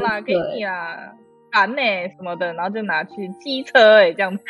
[0.00, 1.12] 啦，给你啦，
[1.52, 4.42] 烦呢、欸、什么的，然后就拿去机车哎、欸，这样子，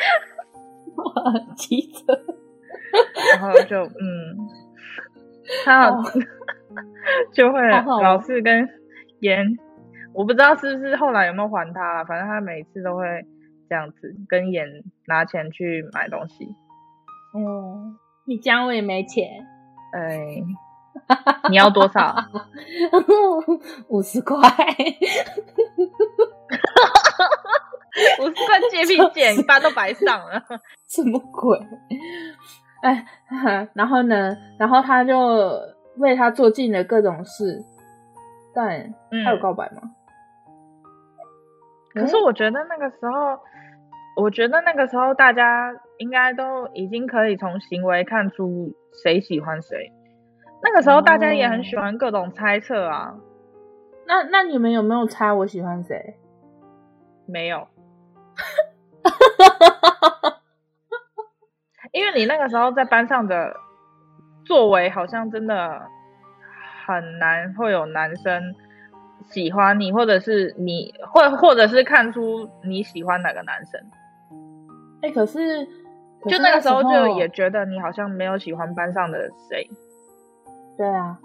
[0.95, 1.03] 哇，
[1.55, 2.13] 机车，
[3.33, 4.37] 然后就嗯，
[5.63, 6.03] 他、哦、
[7.33, 8.67] 就会老是跟
[9.19, 9.57] 严，
[10.13, 13.25] 我不知道是不是后来有没有还他，反正他每次都会
[13.69, 14.67] 这样子跟严
[15.07, 16.45] 拿钱去买东西。
[17.33, 19.27] 哦，你讲我也没钱，
[19.93, 20.43] 哎。
[21.49, 22.13] 你要多少？
[23.87, 24.37] 五十块，
[28.21, 30.41] 五十块借币借，一般都白上了。
[30.87, 31.59] 什么鬼？
[32.81, 33.05] 哎，
[33.73, 34.35] 然后呢？
[34.57, 35.51] 然后他就
[35.97, 37.63] 为他做尽了各种事，
[38.55, 39.81] 但他有告白吗？
[41.93, 43.37] 嗯、可是我觉得那个时候，
[44.15, 48.73] 我觉得那个时候大家应该都已经可以从行为看出
[49.03, 49.91] 谁喜欢谁。
[50.63, 53.15] 那个时候大家也很喜欢各种猜测啊。
[53.15, 53.19] 哦、
[54.07, 56.15] 那那你们有没有猜我喜欢谁？
[57.27, 57.67] 没有，
[61.91, 63.55] 因为你那个时候在班上的
[64.45, 65.81] 作为好像真的
[66.85, 68.55] 很难会有男生
[69.29, 73.79] 喜欢你，或者是你或或者是看出你喜欢哪个男生。
[75.01, 75.65] 哎、欸，可是，
[76.21, 79.69] 可是就那个时候就也觉得你好像没有喜欢班上的谁。
[80.77, 81.17] 对啊，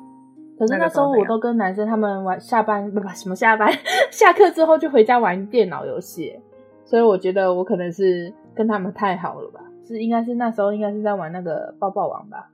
[0.59, 3.71] 可是那时候我都跟男生他们玩下班不不什么下班
[4.11, 6.41] 下课之后就回家玩电脑游戏，
[6.87, 12.49] 所以我觉得我可能是跟他们太好了吧，是应该是那时候应该是在玩那个抱抱王吧，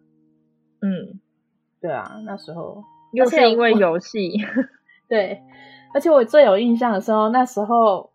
[0.80, 1.20] 嗯，
[1.80, 4.32] 对啊，那时候又是因为游戏，
[5.08, 5.40] 对，
[5.94, 8.10] 而且我最有印象的时候，那时候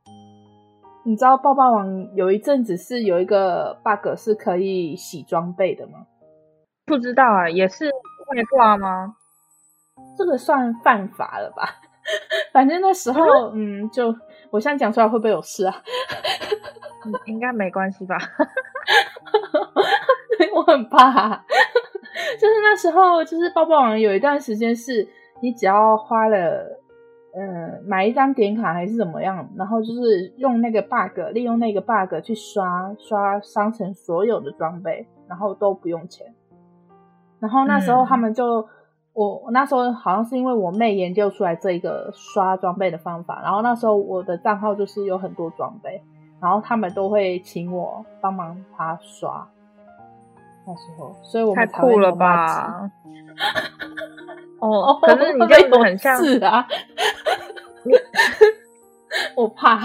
[1.06, 6.08] 你知道抱抱王有一阵子是有一个 bug 是可以洗装备的吗？
[6.86, 7.90] 不知道啊，也是。
[8.30, 9.16] 会挂吗？
[10.18, 11.64] 这个算犯法了吧？
[12.52, 13.22] 反正那时候，
[13.54, 14.14] 嗯，嗯，就
[14.52, 15.76] 我现在讲出来会不会有事啊？
[17.26, 18.18] 应该没关系吧？
[20.54, 21.44] 我很怕。
[22.40, 25.08] 就是那时候，就是抱抱网有一段时间是，
[25.42, 26.82] 你只要花了，
[27.36, 36.34] 嗯，买一张点卡还是怎么样，然后就是用那个 bug，利用那个 bug 去刷刷商城所有的装备，然后都不用钱。
[37.40, 38.68] 然后那时候他们就，
[39.18, 46.02] 嗯、我那时候好像是因为我妹研究出来这一个刷装备的方法，然后那时候我的账号就是有很多装备，
[46.40, 49.48] 然后他们都会请我帮忙他刷。
[50.68, 52.92] 那时候，所以我们太酷了吧？
[54.60, 56.68] 哦，可是你这样子很像是啊，
[59.36, 59.80] 我怕。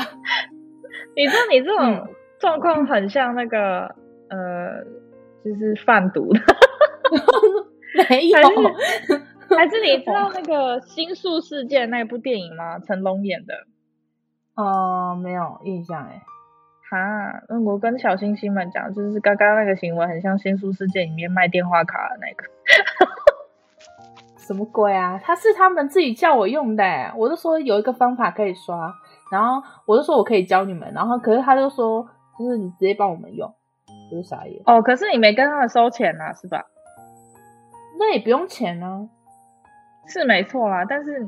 [1.15, 2.09] 你说你这种
[2.39, 3.95] 状况很像那个、
[4.29, 4.85] 嗯、呃，
[5.45, 6.41] 就是贩毒的。
[8.09, 8.39] 没有
[9.57, 12.79] 还是， 你知道那个《星宿事件》那部电影吗？
[12.79, 13.55] 成龙演的。
[14.55, 16.23] 哦、呃，没有印象哎。
[16.91, 22.45] 哈，那我跟小星星们讲，就是刚刚那个行为很像《星宿事件》里面卖电话卡的那个。
[24.39, 25.19] 什么鬼啊？
[25.23, 26.85] 他是他们自己叫我用的，
[27.17, 28.93] 我就说有一个方法可以刷，
[29.31, 32.07] 然后我就说我可以教你们，然后可是他就说，
[32.39, 33.49] 就是你直接帮我们用，
[34.11, 34.61] 我就傻眼。
[34.67, 36.67] 哦，可是你没跟他们收钱啊，是吧？
[37.99, 39.09] 那也不用钱呢，
[40.07, 40.85] 是没错啦。
[40.89, 41.23] 但是，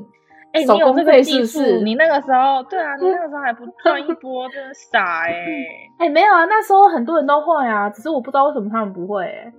[0.53, 5.67] 哎、欸，你有这个技术，你那个时候，对啊，你那个时候还不赚一 波，真的傻哎、欸！
[5.99, 9.53] 哎、欸，没有啊，那时候很多人都会啊，只是我不知道为什么他们不会、欸。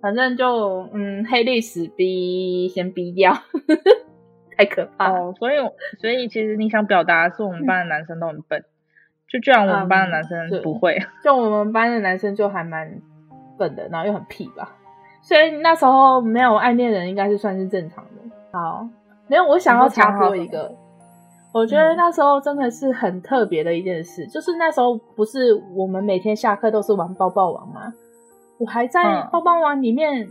[0.00, 3.36] 反正就，嗯，黑历史逼先逼掉，
[4.56, 5.56] 太可怕所以，
[6.00, 8.64] 所以其实你想表达的是我们班的男生都很笨，
[9.28, 13.02] 就居然我们班的男生不会，嗯、就我们班的男生就还蛮
[13.58, 14.76] 笨的，然后又很屁吧。
[15.20, 18.10] 所以那时候没有暗恋人，应该是算是正常的。
[18.50, 18.88] 好，
[19.26, 20.74] 没有，我想要插播一个，
[21.52, 27.92] 我觉得那时候真的是很特别的一件事，嗯、就是那时候不是我们每天下课都是玩抱抱王吗？
[28.58, 30.26] 我还在抱抱王里面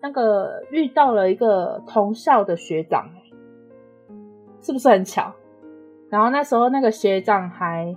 [0.00, 3.08] 那个遇到了一个同校的学长，
[4.60, 5.32] 是不是很巧？
[6.10, 7.96] 然后那时候那个学长还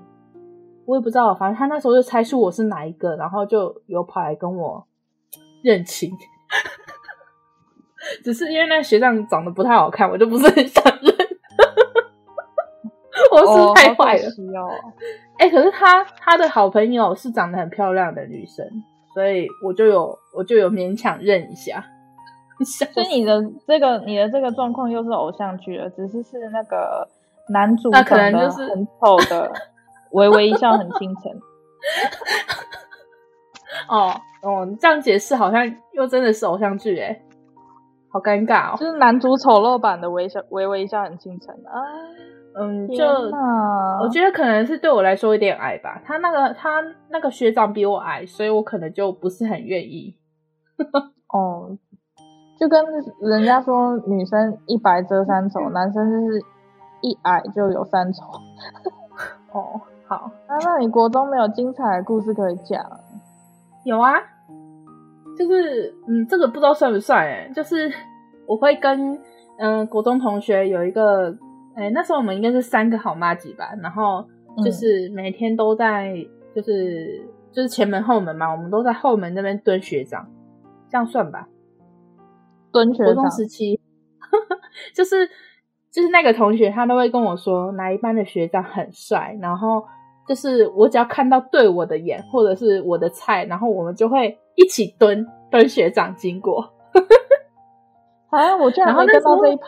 [0.86, 4.88] 我也不知道，反正他那时候就猜出我是哪一个，然后就有跑来跟我
[5.62, 6.12] 认亲。
[8.24, 11.16] 只是因为那个学长长得不太好看，我就不是很想认。
[13.32, 14.30] 我是太坏了。
[14.62, 14.70] 哦，
[15.38, 18.66] 哎、哦欸，可是他他的好朋友是长得很漂亮的女生，
[19.14, 21.84] 所以我就有我就有勉强认一下。
[22.94, 27.06] 所以你的这个你的这个状况又是偶像剧了，只是是那个
[27.50, 29.52] 男主那可能就是很丑的，
[30.12, 31.34] 微微一笑很倾城。
[33.90, 34.16] 哦
[34.46, 37.20] 哦，这样解释好像又真的是偶像剧哎。
[38.10, 41.82] 好尴尬哦，就是男主丑陋版的微笑，微微一笑很倾城啊。
[42.58, 46.00] 嗯，就我觉得可能是对我来说有点矮吧。
[46.06, 50.16] 他那个他那个学长比我矮，所以我可能就不是很愿意。
[51.34, 51.76] 哦，
[52.58, 52.86] 就跟
[53.20, 56.40] 人家说女生一白遮三丑， 男生就是
[57.02, 58.24] 一矮就有三丑。
[59.52, 62.82] 哦，好，那、啊、那你国中没有精彩的故事可以讲？
[63.84, 64.14] 有啊。
[65.38, 67.52] 就是，嗯，这个不知道算不算哎？
[67.54, 67.92] 就是
[68.48, 69.14] 我会跟
[69.58, 71.36] 嗯、呃、国中同学有一个，
[71.76, 74.26] 哎，那时候我们应该是三个好妈吉吧，然后
[74.64, 76.16] 就是每天都在，
[76.56, 77.22] 就是
[77.52, 80.26] 就是前门后门嘛，我们都在后门那边蹲学长，
[80.90, 81.48] 这样算吧？
[82.72, 83.14] 蹲学长。
[83.14, 83.80] 国中时期，
[84.96, 85.30] 就是
[85.92, 89.86] 就是那个同学，他都会跟我说哪一班的学长很帅，然后。
[90.28, 96.74] 就是我只要看到对我的眼，或者是我的菜，然后我们就会一起蹲蹲学长经过。
[98.32, 99.68] 啊，我居然没跟到这一趴。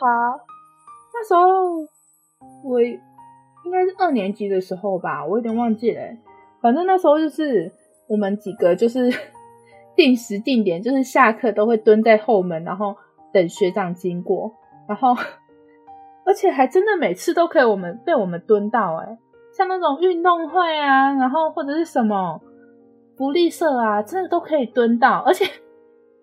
[1.14, 1.42] 那时候
[2.64, 6.02] 我应该是二年级的时候吧，我有点忘记了。
[6.62, 7.72] 反正那时候就是
[8.08, 9.12] 我们几个就是
[9.96, 12.96] 定时定点，就是下课都会蹲在后门，然后
[13.32, 14.52] 等学长经过，
[14.88, 15.16] 然后
[16.26, 19.18] 而且还真的每次都可以我们被我们蹲到诶
[19.58, 22.40] 像那种运动会啊，然后或者是什么
[23.16, 25.46] 福利社啊，真的都可以蹲到，而且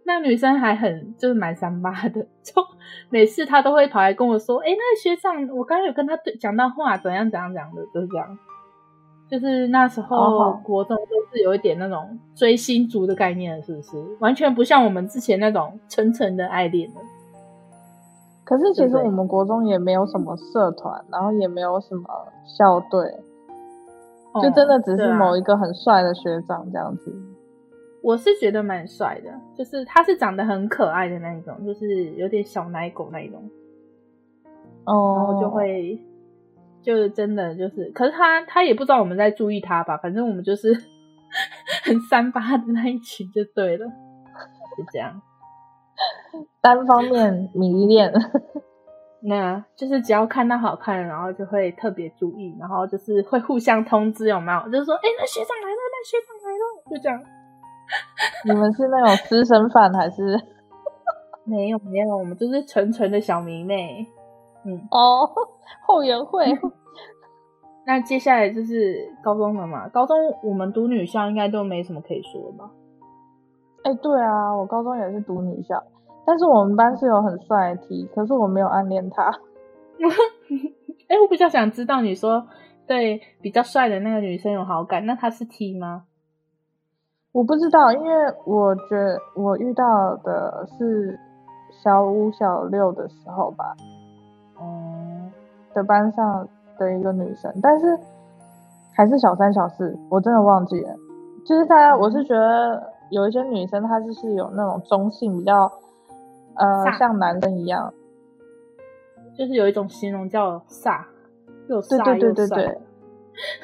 [0.06, 2.62] 那女生还很就是蛮三八的，就
[3.10, 8.38] 每次她都会跑来跟我说：“哎、欸，那个学长，我刚刚有跟他对讲到话，怎样怎样讲的，就是这样。”
[9.28, 13.96] 就是那时候国中都是有一点那种追星族的概念，是不是？
[14.20, 17.00] 完全不像我们之前那种纯纯的爱恋了。
[18.44, 22.04] 可是其实我们国中也没有什么社团，然后也没有什么
[22.44, 23.00] 校队，
[24.42, 27.14] 就真的只是某一个很帅的学长这样子。
[28.02, 33.50] 我是觉得蛮帅的，就是他是长得很可爱的那一种，就是有点小奶狗那一种。
[34.84, 35.98] 哦，然后就会，
[36.82, 39.96] 就是真的就是，可是他他也不知道我们在注意他吧？
[39.96, 40.74] 反正我们就是
[41.84, 45.22] 很三八的那一群就对了，就这样。
[46.60, 48.12] 单方面迷恋，
[49.26, 54.70] 那就是只要看到好看，然后就会特别注意，然后就是会互相通知，有没有？
[54.70, 57.22] 就是说，哎、欸，那学长来了，那学长来了，就这样。
[58.44, 60.38] 你们是那种私生饭还是？
[61.44, 64.06] 没有没有，我们就是纯纯的小迷妹。
[64.66, 65.28] 嗯哦，
[65.86, 66.46] 后援会。
[67.86, 69.88] 那接下来就是高中了嘛？
[69.88, 72.70] 高中我们读女校，应该都没什么可以说的吧？
[73.84, 75.82] 哎、欸，对啊，我高中也是读女校，
[76.26, 79.24] 但是我们班是有很帅的 T，可是我没有暗恋他。
[79.26, 82.46] 哎、欸，我比较想知道，你说
[82.86, 86.04] 对比较帅的那个女生有好感，那他是 T 吗？
[87.32, 91.18] 我不知道，因为我觉得我遇到的是
[91.82, 93.74] 小五、小六的时候吧，
[94.60, 95.30] 嗯，
[95.74, 96.48] 的班上
[96.78, 97.98] 的一个女生，但是
[98.94, 100.94] 还是小三、小四，我真的忘记了。
[101.46, 102.94] 就是他，我是觉得。
[103.10, 105.70] 有一些女生，她就是有那种中性，比较
[106.56, 107.92] 呃像男生一样，
[109.36, 111.04] 就是有一种形容叫飒，
[111.68, 112.80] 又飒对对对对 对，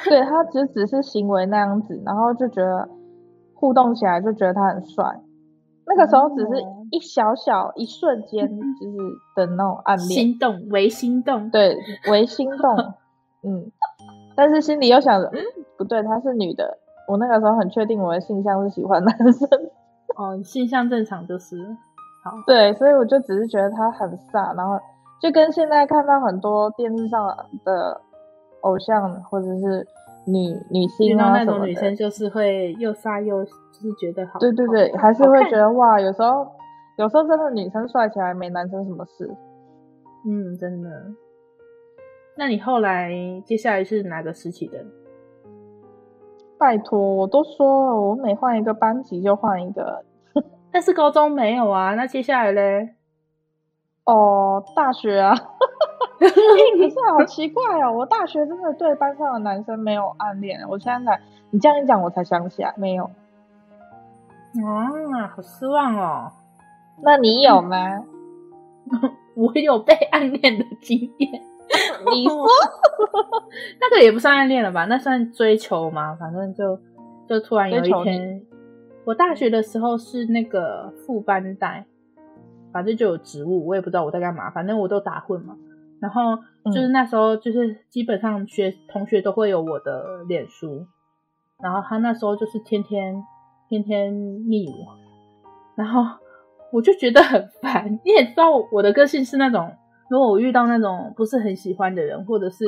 [0.09, 2.88] 对他只只是行为那样子，然后就觉得
[3.55, 5.05] 互动起来就觉得他很帅。
[5.86, 6.53] 那个时候只是
[6.93, 8.49] 一小小一瞬间，
[8.80, 8.97] 就是
[9.34, 11.76] 的那种暗恋，心动，微心动，对，
[12.11, 12.76] 微心动，
[13.43, 13.70] 嗯，
[14.36, 15.38] 但是心里又想着，嗯，
[15.76, 16.78] 不对，她是女的。
[17.09, 19.49] 我那个时候很确定我的性向是喜欢男生，
[20.16, 21.57] 哦，性向正常就是
[22.22, 24.78] 好，对，所以我就只是觉得他很飒，然后
[25.22, 27.26] 就跟现在看到很多电视上
[27.64, 28.00] 的
[28.60, 29.86] 偶像或者是
[30.26, 33.50] 女女星啊那种女生，就是会又飒又就
[33.80, 36.46] 是觉得好，对对对，还是会觉得哇，有时候
[36.96, 39.34] 有时候真的女生帅起来没男生什么事，
[40.26, 40.90] 嗯，真的。
[42.36, 43.10] 那你后来
[43.46, 44.78] 接下来是哪个时期的？
[46.58, 50.04] 拜托，我都说了，我每换一个班级就换一个。
[50.72, 52.94] 但是高中没有啊，那接下来嘞？
[54.04, 55.34] 哦，大学啊。
[56.20, 60.60] 可是好奇怪哦，我大学真的对班上的男生没有暗恋。
[60.68, 63.04] 我现在才你这样一讲，我才想起来没有。
[63.04, 63.10] 啊，
[65.34, 66.30] 好失望哦。
[67.02, 68.04] 那你有吗？
[69.34, 71.42] 我有被暗恋的经验。
[72.12, 72.46] 你说
[73.80, 74.84] 那个也不算暗恋了吧？
[74.86, 76.16] 那算追求吗？
[76.20, 76.78] 反正就
[77.26, 78.42] 就突然有一天，
[79.11, 81.84] 我大学的时候是那个副班带，
[82.72, 85.56] 反正就有职务，我也不知道我在干嘛，反正我都打混嘛。
[86.00, 86.36] 然后
[86.66, 90.86] 就是那时候，就是基本上学同学都会有我的脸书，
[91.61, 93.20] 然后他那时候就是天天
[93.68, 94.96] 天天密我，
[95.74, 96.04] 然后
[96.72, 97.98] 我就觉得很烦。
[98.04, 99.74] 你也知道我的个性是那种，
[100.08, 102.64] 如果我遇到那种不是很喜欢的人，或者是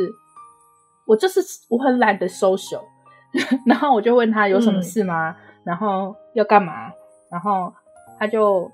[1.06, 1.40] 我就是
[1.70, 2.82] 我很懒得 social，
[3.64, 5.30] 然后我就问他有什么事吗？
[5.30, 6.92] 嗯、然后要干嘛？
[7.30, 7.72] 然后
[8.18, 8.70] 他就。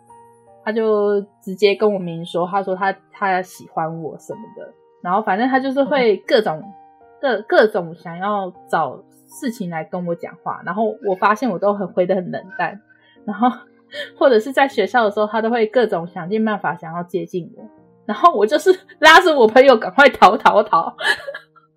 [0.64, 4.70] 他就直接跟我明说，他说他他喜欢我什么的，
[5.00, 6.62] 然后反正他就是会各种
[7.22, 12.78] 各各种想要找事情来跟我讲话，然后我发现我都很回得很冷淡，
[13.24, 13.48] 然后
[14.18, 17.64] 或者是在学校的时候，他都会各种想尽办法想要接近我，
[18.04, 20.94] 然后我就是拉着我朋友赶快逃逃逃。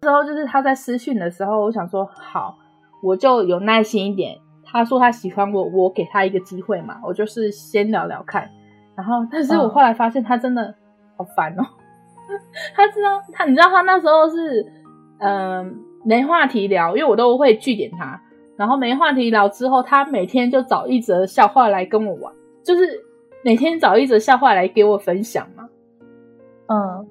[0.01, 2.57] 之后 就是他在私讯的时候，我想说好，
[3.01, 4.37] 我就有耐心一点。
[4.71, 8.49] 他说他喜欢我，我给他一个机会嘛，我就是先聊聊看。
[8.95, 10.73] 然后，但是我后来发现他真的
[11.17, 11.63] 好烦哦。
[12.29, 12.39] 嗯、
[12.75, 14.61] 他知道他，你知道他那时候是
[15.19, 15.71] 嗯、呃、
[16.05, 18.21] 没话题聊，因为我都会据点他。
[18.57, 23.01] 然后没话题聊之后，他每天就找一则笑话来跟我玩，就是
[23.43, 25.67] 每天找一则笑话来给我分享嘛。
[26.67, 27.07] 嗯，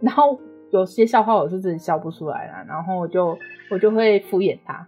[0.00, 0.38] 然后
[0.70, 3.38] 有些笑话我是自己笑不出来了，然后我就
[3.70, 4.86] 我就会敷衍他。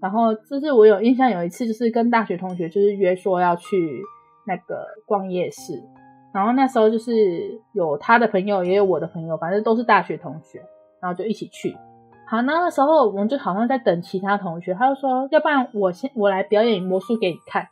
[0.00, 4.02] 然后就是我有印象有一次，就是跟大学同学就是约说要去。
[4.46, 5.80] 那个逛夜市，
[6.32, 10.58] 然后那时候就是有他的朋友，也有我的朋友，反正都是大学同学，
[11.00, 11.76] 然后就一起去。
[12.26, 17.68] 好，那个时候我们就好像在等其他同学，他就说，要不然我先我来表演魔术给你看。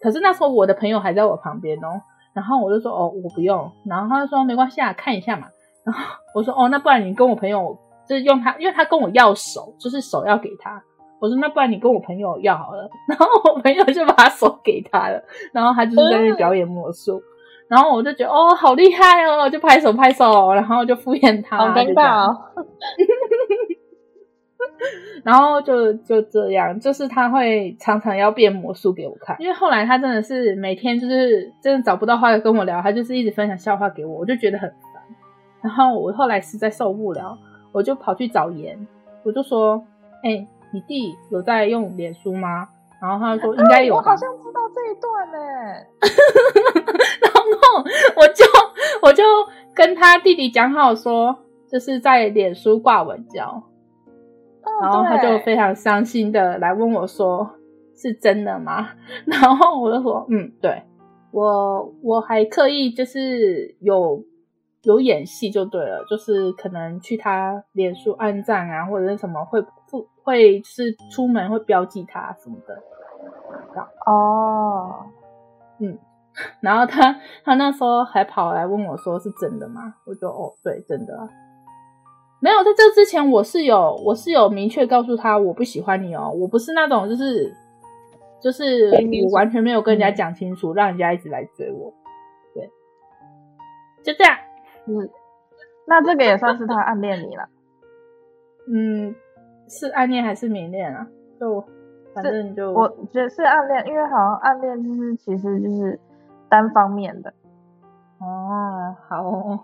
[0.00, 2.00] 可是那时候我的朋友还在我旁边哦，
[2.32, 3.70] 然后我就说，哦，我不用。
[3.84, 5.48] 然后他就说，没关系啊，看一下嘛。
[5.84, 6.00] 然后
[6.34, 7.76] 我说，哦，那不然你跟我朋友，
[8.08, 10.82] 就是用他，因为他跟我要手，就是手要给他。
[11.18, 17.22] 我说那不然你跟我朋友要好了，然后我朋友就把手给他了，然后他就是在那表演魔术，嗯、
[17.68, 22.36] 然后我就觉得哦好厉害哦，就拍手拍手，然后就敷衍他，好尴尬哦，
[25.24, 35.02] 然后就就这样，就是他会常常要变魔术给我看，因为后来他真的是每天就是真的找不到话跟我聊，他就是一直分享笑话给我，我就觉得很烦，
[35.62, 37.38] 然后我后来实在受不了，
[37.72, 38.86] 我就跑去找盐，
[39.24, 39.82] 我就说
[40.22, 40.30] 哎。
[40.30, 42.68] 欸你弟有在用脸书吗？
[43.00, 43.98] 然后他就说应该有、啊。
[43.98, 45.86] 我好像知道这一段呢、欸。
[47.22, 47.84] 然后
[48.16, 48.44] 我就
[49.02, 49.22] 我就
[49.74, 51.36] 跟他弟弟讲好说，
[51.70, 53.62] 就是在脸书挂文交。
[54.62, 57.48] 哦、然后他就非常伤心的来问我说
[57.94, 58.88] ：“是真的吗？”
[59.26, 60.82] 然后我就说：“嗯，对，
[61.30, 64.24] 我我还刻意就是有
[64.86, 72.82] 有演戏就对了，就是可能去他脸书按赞啊，或者是什么会不。”会是出门会标记他什么的，
[74.04, 75.06] 哦，
[75.78, 75.96] 嗯，
[76.58, 79.94] 然后他他那时候还跑来问我说是真的吗？
[80.04, 81.16] 我就哦对，真的，
[82.40, 87.54] 没有在这之前我是有我是有明确告诉他我不喜欢你哦，我不是那种就是
[88.42, 91.94] 就是我完全没有跟人家讲清楚，让人家一直来追我，
[92.52, 92.68] 对，
[94.02, 94.36] 就这样，
[94.86, 95.08] 嗯，
[95.86, 97.48] 那这个也算是他暗恋你了，
[98.72, 99.14] 嗯。
[99.68, 101.04] 是暗恋还是明恋啊？
[101.40, 101.60] 就
[102.14, 105.98] 反正就我觉得是暗恋，因为好像暗恋就是其实就是
[106.48, 107.34] 单方面的。
[108.20, 109.60] 哦，好哦，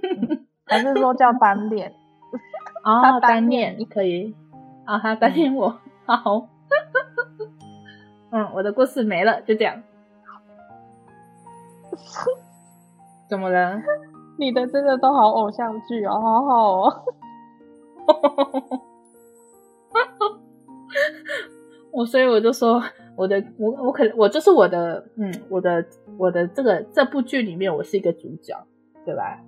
[0.64, 1.92] 还是说叫单恋？
[2.84, 4.34] 哦，单恋你可以
[4.86, 6.48] 啊，他单恋我，好。
[8.30, 9.82] 嗯，我的故事没了，就这样。
[13.28, 13.78] 怎么了？
[14.38, 17.02] 你的真的都好偶像剧哦，好好哦。
[21.92, 22.82] 我所以我就说
[23.16, 25.84] 我的我我可能我就是我的嗯我的
[26.18, 28.54] 我的这个这部剧里面我是一个主角
[29.04, 29.38] 对吧？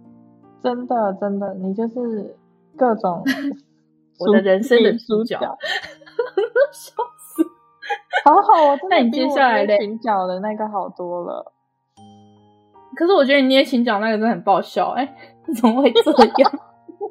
[0.63, 2.37] 真的真的你就是
[2.77, 3.23] 各种
[4.21, 5.39] 我的人生的主角，
[6.73, 7.43] 笑死！
[8.25, 11.53] 好好哦，那你接下来捏裙角的那个好多了。
[12.97, 15.15] 可是我觉得你捏琴脚那个真的很爆笑哎、欸，
[15.47, 16.11] 你怎么会这
[16.43, 16.53] 样？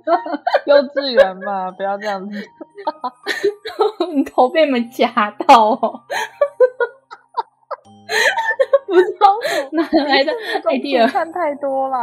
[0.65, 2.37] 幼稚园嘛，不要这样子。
[4.13, 5.77] 你 头被你们夹到哦！
[8.85, 9.27] 不知道
[9.71, 10.31] 哪来的
[10.65, 11.97] idea，看太多了。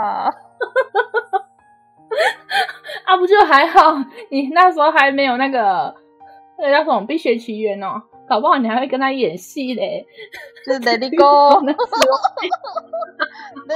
[3.04, 3.96] 啊，不就还好？
[4.30, 5.94] 你那时候还没有那个
[6.58, 8.02] 那个叫什么《冰雪奇缘》哦，
[8.32, 10.06] 搞不好你还会跟他演戏嘞。
[10.64, 11.74] 是 Let it go，Let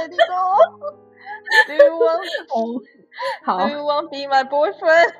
[0.09, 2.25] it go，Do you want？
[2.49, 2.81] 哦，
[3.45, 3.59] 好。
[3.59, 5.13] Do you want be my boyfriend？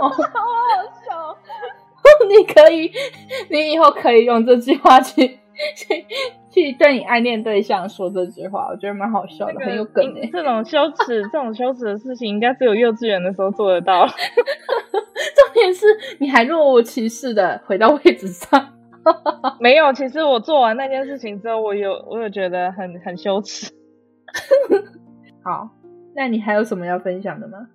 [0.00, 1.38] 哦，好好笑！
[2.28, 2.92] 你可以，
[3.48, 5.40] 你以后可以用这句话去。
[5.76, 6.06] 去
[6.62, 10.28] 去对你暗恋对象说这句话，我觉得蛮好笑的，这个、很有梗诶。
[10.32, 14.06] 这种羞耻、这种羞耻的事情，应该只有幼稚园的时候做得到。
[14.06, 15.86] 重点是
[16.18, 18.74] 你还若无其事的回到位置上。
[19.58, 23.72] 没有，其实我做完那件事情之后，我有我有觉得很很羞耻。
[25.42, 25.70] 好，
[26.14, 27.68] 那你还有什么要分享的吗？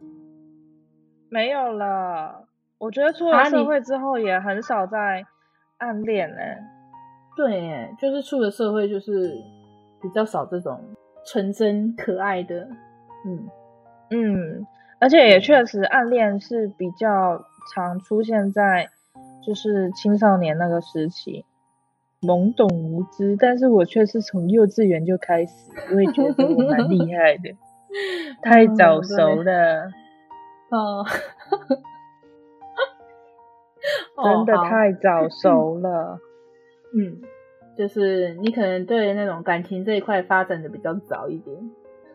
[1.30, 2.46] 没有了。
[2.78, 5.26] 我觉得出了社会之后，也很少在
[5.78, 6.58] 暗恋了、欸。
[7.36, 9.36] 对，就是出了社会，就是
[10.02, 10.80] 比较少这种
[11.26, 12.68] 纯真可爱的，
[13.26, 13.50] 嗯
[14.12, 14.68] 嗯，
[15.00, 18.90] 而且也确实暗恋是比较常出现在
[19.46, 21.44] 就是青少年那个时期，
[22.22, 23.36] 懵懂无知。
[23.38, 27.56] 但是我却是从幼稚园就开始，我也觉得我蛮厉害的，
[28.42, 29.90] 太早熟了，
[30.70, 31.06] 哦，
[34.24, 36.18] 真的太早熟了。
[36.98, 37.22] 嗯，
[37.78, 41.58] 就是你可能对那种感情这一块发展的比较早一点，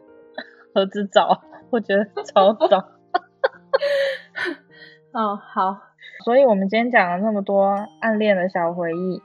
[0.74, 1.42] 何止早？
[1.70, 2.78] 我觉得超早。
[5.12, 5.76] 哦，好，
[6.24, 9.22] 所以我们今天讲了那么多暗恋的小回忆，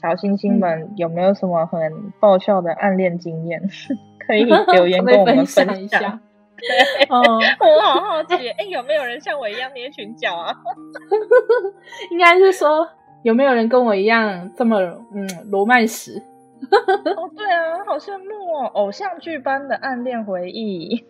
[0.00, 3.60] 小星星们有没有什么很爆笑的暗恋经验？
[3.62, 3.68] 嗯、
[4.26, 6.20] 可以留言跟我们分享一下。
[7.08, 7.20] 哦，
[7.60, 10.54] 我好好奇，哎、欸，有没有人像我一样捏裙角啊？
[12.10, 12.88] 应该是说。
[13.22, 14.80] 有没有人跟我一样这么
[15.14, 16.20] 嗯罗曼史？
[16.62, 21.04] 哦，对啊，好羡慕哦，偶像剧般的暗恋回忆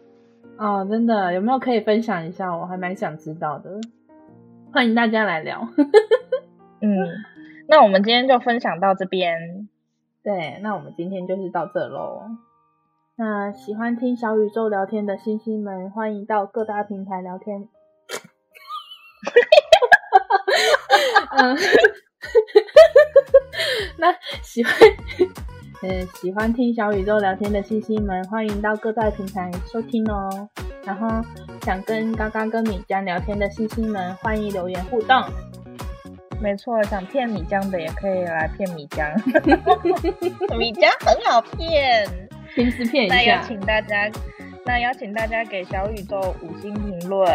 [0.56, 2.56] 哦，真的有没有可以分享一下？
[2.56, 3.80] 我还蛮想知道的，
[4.72, 5.68] 欢迎大家来聊。
[6.80, 6.88] 嗯，
[7.68, 9.68] 那我们今天就分享到这边。
[10.22, 12.22] 对，那我们今天就是到这喽。
[13.16, 17.68] 那喜欢听小宇宙聊天的星星们，欢迎到各大平台聊天。
[21.36, 21.56] 嗯，
[23.96, 24.12] 那
[24.42, 24.74] 喜欢
[25.82, 30.48] 嗯 喜欢听小宇宙聊天的星星们，欢迎到各大平台收听哦。
[30.84, 31.08] 然后
[31.62, 35.22] 想跟刚刚跟米江聊天的星星们，欢迎留言互动。
[36.40, 39.08] 没错，想骗米江的也可以来骗米江，
[40.58, 42.04] 米江很好骗，
[42.54, 43.14] 平时骗一下。
[43.14, 44.10] 那邀请大家，
[44.66, 47.28] 那邀请大家给小宇宙五星评论。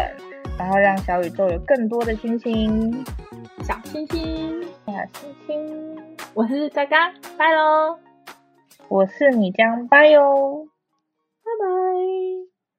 [0.58, 3.04] 然后让小宇宙有更多的星星，
[3.62, 5.96] 小星星，小星星。
[6.34, 7.98] 我是嘎嘎，拜喽。
[8.88, 10.66] 我是米江，拜哟，
[11.44, 12.47] 拜拜。